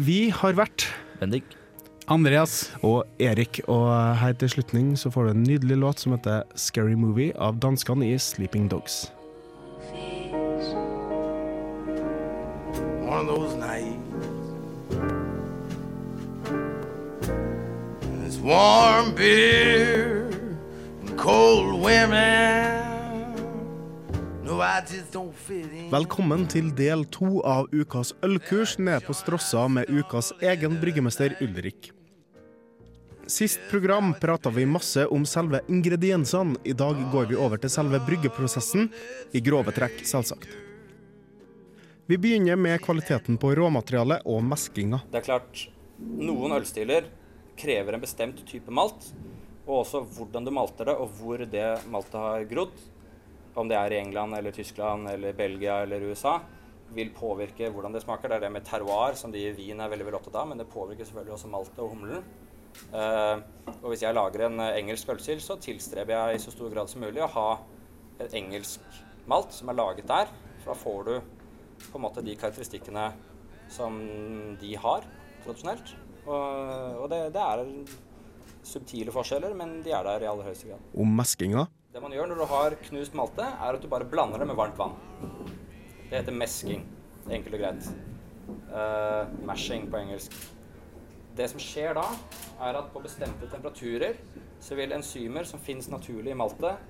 [0.00, 0.88] Vi har vært
[1.22, 1.56] Bendik.
[2.10, 3.62] Andreas, og Erik.
[3.70, 7.62] Og her til slutning så får du en nydelig låt som heter 'Scary Movie' av
[7.62, 9.12] danskene i Sleeping Dogs.
[13.12, 14.48] one of those nights.
[18.02, 20.30] And it's warm beer
[21.00, 22.81] and cold women.
[24.42, 24.56] No.
[25.92, 31.92] Velkommen til del to av ukas ølkurs nede på Strossa med ukas egen bryggemester Ulrik.
[33.30, 36.56] Sist program prata vi masse om selve ingrediensene.
[36.64, 38.90] I dag går vi over til selve bryggeprosessen,
[39.30, 40.50] i grove trekk, selvsagt.
[42.10, 45.04] Vi begynner med kvaliteten på råmaterialet og meskinga.
[45.12, 45.68] Det er klart,
[46.02, 47.06] noen ølstiler
[47.62, 49.12] krever en bestemt type malt,
[49.68, 52.74] og også hvordan du malter det, og hvor det maltet har grodd.
[53.54, 56.38] Om det er i England eller Tyskland eller Belgia eller USA,
[56.96, 58.28] vil påvirke hvordan det smaker.
[58.28, 60.60] Det er det med terroir, som de i vin er veldig, veldig opptatt av, men
[60.60, 62.24] det påvirker selvfølgelig også maltet og humlen.
[62.92, 63.42] Uh,
[63.82, 66.88] og hvis jeg lager en eh, engelsk ølstil, så tilstreber jeg i så stor grad
[66.88, 67.48] som mulig å ha
[68.22, 68.80] et engelsk
[69.28, 70.32] malt som er laget der.
[70.62, 71.12] For da får du
[71.90, 73.10] på en måte de karakteristikkene
[73.72, 73.98] som
[74.60, 75.04] de har
[75.44, 75.94] tradisjonelt.
[76.22, 77.62] Og, og det, det er
[78.66, 80.90] subtile forskjeller, men de er der i aller høyeste grad.
[80.96, 81.66] Om meskinga.
[81.92, 84.56] Det man gjør når du har knust malte, er at du bare blander det med
[84.56, 84.94] varmt vann.
[86.08, 86.86] Det heter mesking.
[87.28, 87.88] Enkelt og greit.
[88.72, 90.32] Uh, mashing på engelsk.
[91.36, 92.06] Det som skjer da,
[92.64, 94.16] er at på bestemte temperaturer
[94.64, 96.80] så vil enzymer som finnes naturlig i maltet,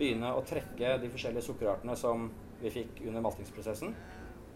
[0.00, 2.30] begynne å trekke de forskjellige sukkerartene som
[2.62, 3.92] vi fikk under maltingsprosessen,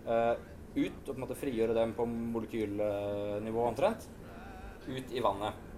[0.08, 0.40] uh,
[0.72, 4.08] ut og på en måte frigjøre dem på molekylnivå omtrent,
[4.88, 5.68] ut i vannet.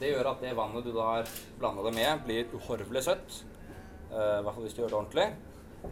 [0.00, 1.30] Det gjør at det vannet du da har
[1.60, 3.40] blanda det med, blir uhorvelig søtt.
[4.10, 5.26] eh, I hvert fall hvis du gjør det ordentlig.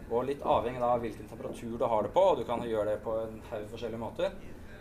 [0.09, 3.03] Og litt avhengig av hvilken temperatur du har det på, og du kan gjøre det
[3.03, 4.33] på en haug forskjellige måter,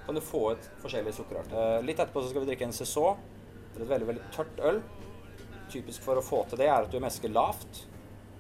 [0.07, 1.59] kan du få ut forskjellige sukkerarter.
[1.79, 3.21] Eh, Litt etterpå så skal vi drikke en Cézot.
[3.75, 4.81] Det er et veldig veldig tørt øl.
[5.69, 7.83] Typisk for å få til det er at du mesker lavt,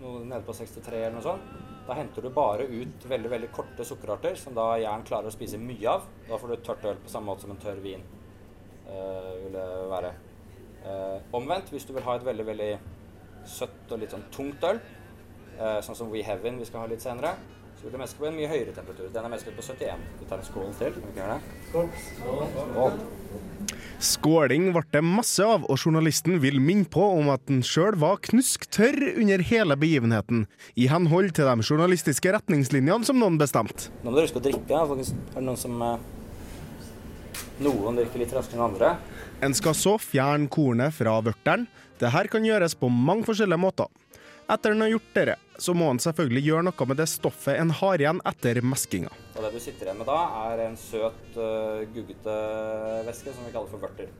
[0.00, 1.50] noe nede på 63 eller noe sånt.
[1.88, 5.60] Da henter du bare ut veldig veldig korte sukkerarter som da jern klarer å spise
[5.60, 6.08] mye av.
[6.28, 8.02] Da får du tørt øl på samme måte som en tørr vin
[8.88, 10.12] eh, ville være.
[11.32, 12.72] Omvendt, hvis du vil ha et veldig veldig
[13.48, 14.80] søtt og litt sånn tungt øl,
[15.58, 17.34] eh, sånn som We Heaven vi skal ha litt senere,
[17.78, 19.10] så vil du meske på en mye høyere temperatur.
[19.14, 20.00] Den er mesket på 71.
[20.18, 20.96] Vi tar en skål til.
[20.96, 21.42] Kan vi ikke gjøre det?
[21.70, 22.96] Skål.
[23.98, 28.18] Skåling ble det masse av, og journalisten vil minne på om at han sjøl var
[28.24, 33.92] knusktørr under hele begivenheten, i henhold til de journalistiske retningslinjene som noen bestemte.
[34.02, 34.74] Nå må dere huske å drikke.
[34.74, 34.86] Er
[35.36, 36.06] det noen som eh,
[37.58, 38.92] Noen drikker litt raskere enn andre.
[39.42, 41.66] En skal så fjerne kornet fra vørteren.
[41.98, 43.88] Dette kan gjøres på mange forskjellige måter.
[44.48, 47.74] Etter en har gjort dette, så må en selvfølgelig gjøre noe med det stoffet en
[47.80, 49.10] har igjen etter meskinga.
[49.34, 52.36] Og det du sitter igjen med da, er en søt, uh, guggete
[53.10, 54.14] væske som vi kaller for vørter.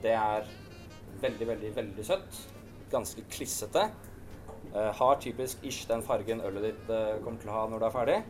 [0.00, 0.48] Det er
[1.20, 2.40] veldig, veldig, veldig søtt.
[2.90, 3.90] Ganske klissete.
[4.72, 7.90] Uh, har typisk ish den fargen ølet ditt uh, kommer til å ha når du
[7.90, 8.20] er ferdig.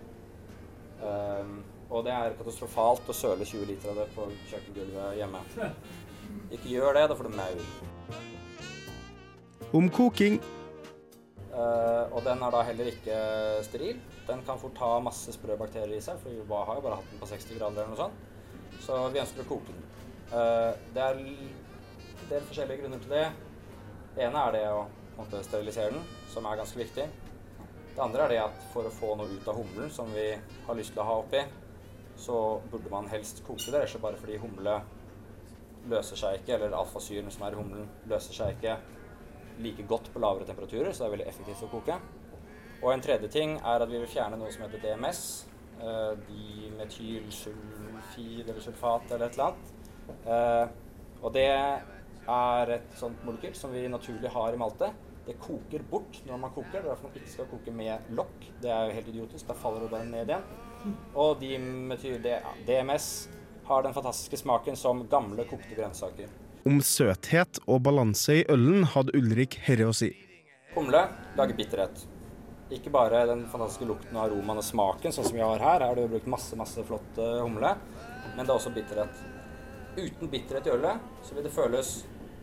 [1.00, 1.60] Um,
[1.90, 5.42] og det er katastrofalt å søle 20 liter av det på kjøkkengulvet hjemme.
[6.54, 7.66] Ikke gjør det, da får du maur.
[9.74, 10.40] Om koking
[11.50, 13.16] Eh, og den er da heller ikke
[13.66, 13.98] steril.
[14.28, 17.10] Den kan fort ha masse sprø bakterier i seg, for vi har jo bare hatt
[17.10, 18.76] den på 60 grader eller noe sånt.
[18.84, 19.88] Så vi ønsker å koke den.
[20.30, 23.24] Uh, det er en del forskjellige grunner til det.
[24.14, 24.84] Det ene er det å
[25.16, 27.08] måte, sterilisere den, som er ganske viktig.
[27.90, 30.78] Det andre er det at for å få noe ut av humlen som vi har
[30.78, 31.42] lyst til å ha oppi,
[32.20, 32.38] så
[32.70, 34.80] burde man helst koke det, ikke bare fordi humle
[35.90, 38.76] løser seg ikke, eller alfasyren som er i humlen, løser seg ikke
[39.64, 41.96] like godt på lavere temperaturer, så det er veldig effektivt å koke.
[42.80, 45.24] Og en tredje ting er at vi vil fjerne noe som heter DMS,
[45.80, 49.66] Uh, Dimetylsulfid eller sulfat eller et eller annet.
[50.26, 50.68] Eh,
[51.22, 54.92] og det er et sånt molekyl som vi naturlig har i malte.
[55.24, 56.80] Det koker bort når man koker.
[56.80, 58.38] Det er derfor man ikke skal koke med lokk.
[58.60, 59.44] Det er jo helt idiotisk.
[59.48, 60.44] Da faller det bare ned igjen.
[61.14, 62.22] Og dimetyl
[62.66, 63.10] DMS
[63.70, 66.30] har den fantastiske smaken som gamle kokte grønnsaker.
[66.66, 70.10] Om søthet og balanse i ølen hadde Ulrik herre å si.
[70.74, 71.06] Humle
[71.38, 72.02] lager bitterhet.
[72.70, 75.82] Ikke bare den fantastiske lukten og aromaen og smaken, sånn som vi har her.
[75.82, 77.72] Her har du brukt masse, masse flott uh, humle.
[78.36, 79.22] Men det er også bitterhet.
[79.96, 81.94] Uten bitterhet i ølet så vil det føles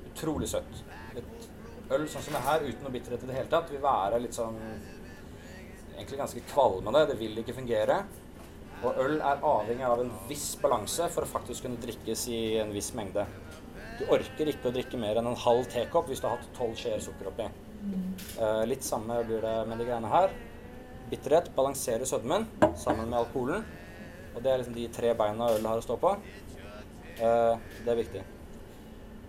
[0.10, 0.82] utrolig søtt.
[1.16, 1.50] Et
[1.96, 4.38] øl sånn som det her uten noe bitterhet i det hele tatt vil være litt
[4.38, 4.58] sånn
[5.98, 7.08] Egentlig ganske kvalmende.
[7.10, 7.96] Det vil ikke fungere.
[8.86, 12.74] Og øl er avhengig av en viss balanse for å faktisk kunne drikkes i en
[12.76, 13.26] viss mengde.
[13.98, 16.78] Du orker ikke å drikke mer enn en halv tekopp hvis du har hatt tolv
[16.78, 17.48] skjeer sukker oppi.
[18.38, 20.34] Uh, litt samme blir det med de greiene her.
[21.10, 22.46] Bitterhet balanserer sødmen
[22.78, 23.66] sammen med alkoholen.
[24.36, 26.14] Og det er liksom de tre beina øl har å stå på.
[27.18, 28.22] Uh, det er viktig.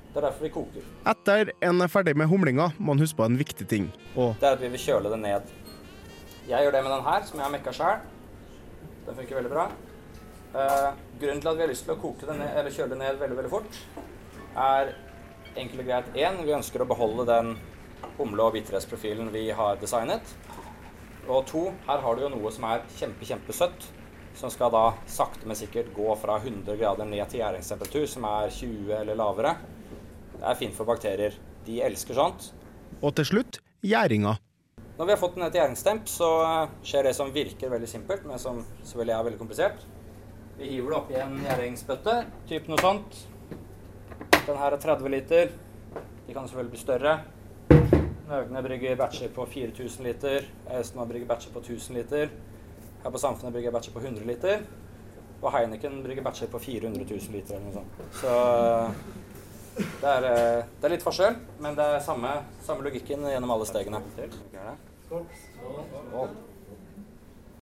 [0.09, 0.85] Det er derfor vi koker.
[1.09, 3.89] Etter en er ferdig med humlinga, må man huske på en viktig ting.
[4.17, 5.51] Og Det er at vi vil kjøle det ned.
[6.49, 8.07] Jeg gjør det med den her, som jeg har mekka sjøl.
[9.09, 9.67] Den funker veldig bra.
[10.55, 10.89] Eh,
[11.21, 13.21] grunnen til at vi har lyst til å koke det ned, eller kjøle det ned
[13.21, 13.79] veldig veldig fort,
[14.53, 14.95] er
[15.57, 17.55] enkelt og greit én, vi ønsker å beholde den
[18.19, 20.35] humle- og bitterhetsprofilen vi har designet.
[21.29, 23.89] Og to, her har du jo noe som er kjempe, kjempesøtt,
[24.39, 28.53] som skal da sakte, men sikkert gå fra 100 grader ned til gjæringstemperatur, som er
[28.55, 29.57] 20 eller lavere.
[30.37, 31.37] Det er fint for bakterier.
[31.67, 32.53] De elsker sånt.
[33.03, 34.37] Og til slutt gjæringa.
[34.99, 36.29] Når vi har fått ned til gjæringstemp, så
[36.83, 39.85] skjer det som virker veldig simpelt, men som selvfølgelig er veldig komplisert.
[40.59, 42.15] Vi hiver det oppi en gjæringsbøtte,
[42.51, 43.21] typ noe sånt.
[44.33, 45.53] Den her er 30 liter.
[46.27, 47.13] De kan selvfølgelig bli større.
[48.27, 50.51] Nøgne brygger batcher på 4000 liter.
[50.81, 52.35] Estma brygger batcher på 1000 liter.
[53.05, 54.67] Her på Samfunnet brygger batcher på 100 liter.
[55.39, 58.13] Og Heineken brygger batcher på 400 000 liter eller noe sånt.
[58.19, 58.35] Så
[59.79, 62.35] det er, eh, det er litt forskjell, men det er samme,
[62.67, 64.03] samme logikken gjennom alle stegene.
[65.09, 65.27] Skål.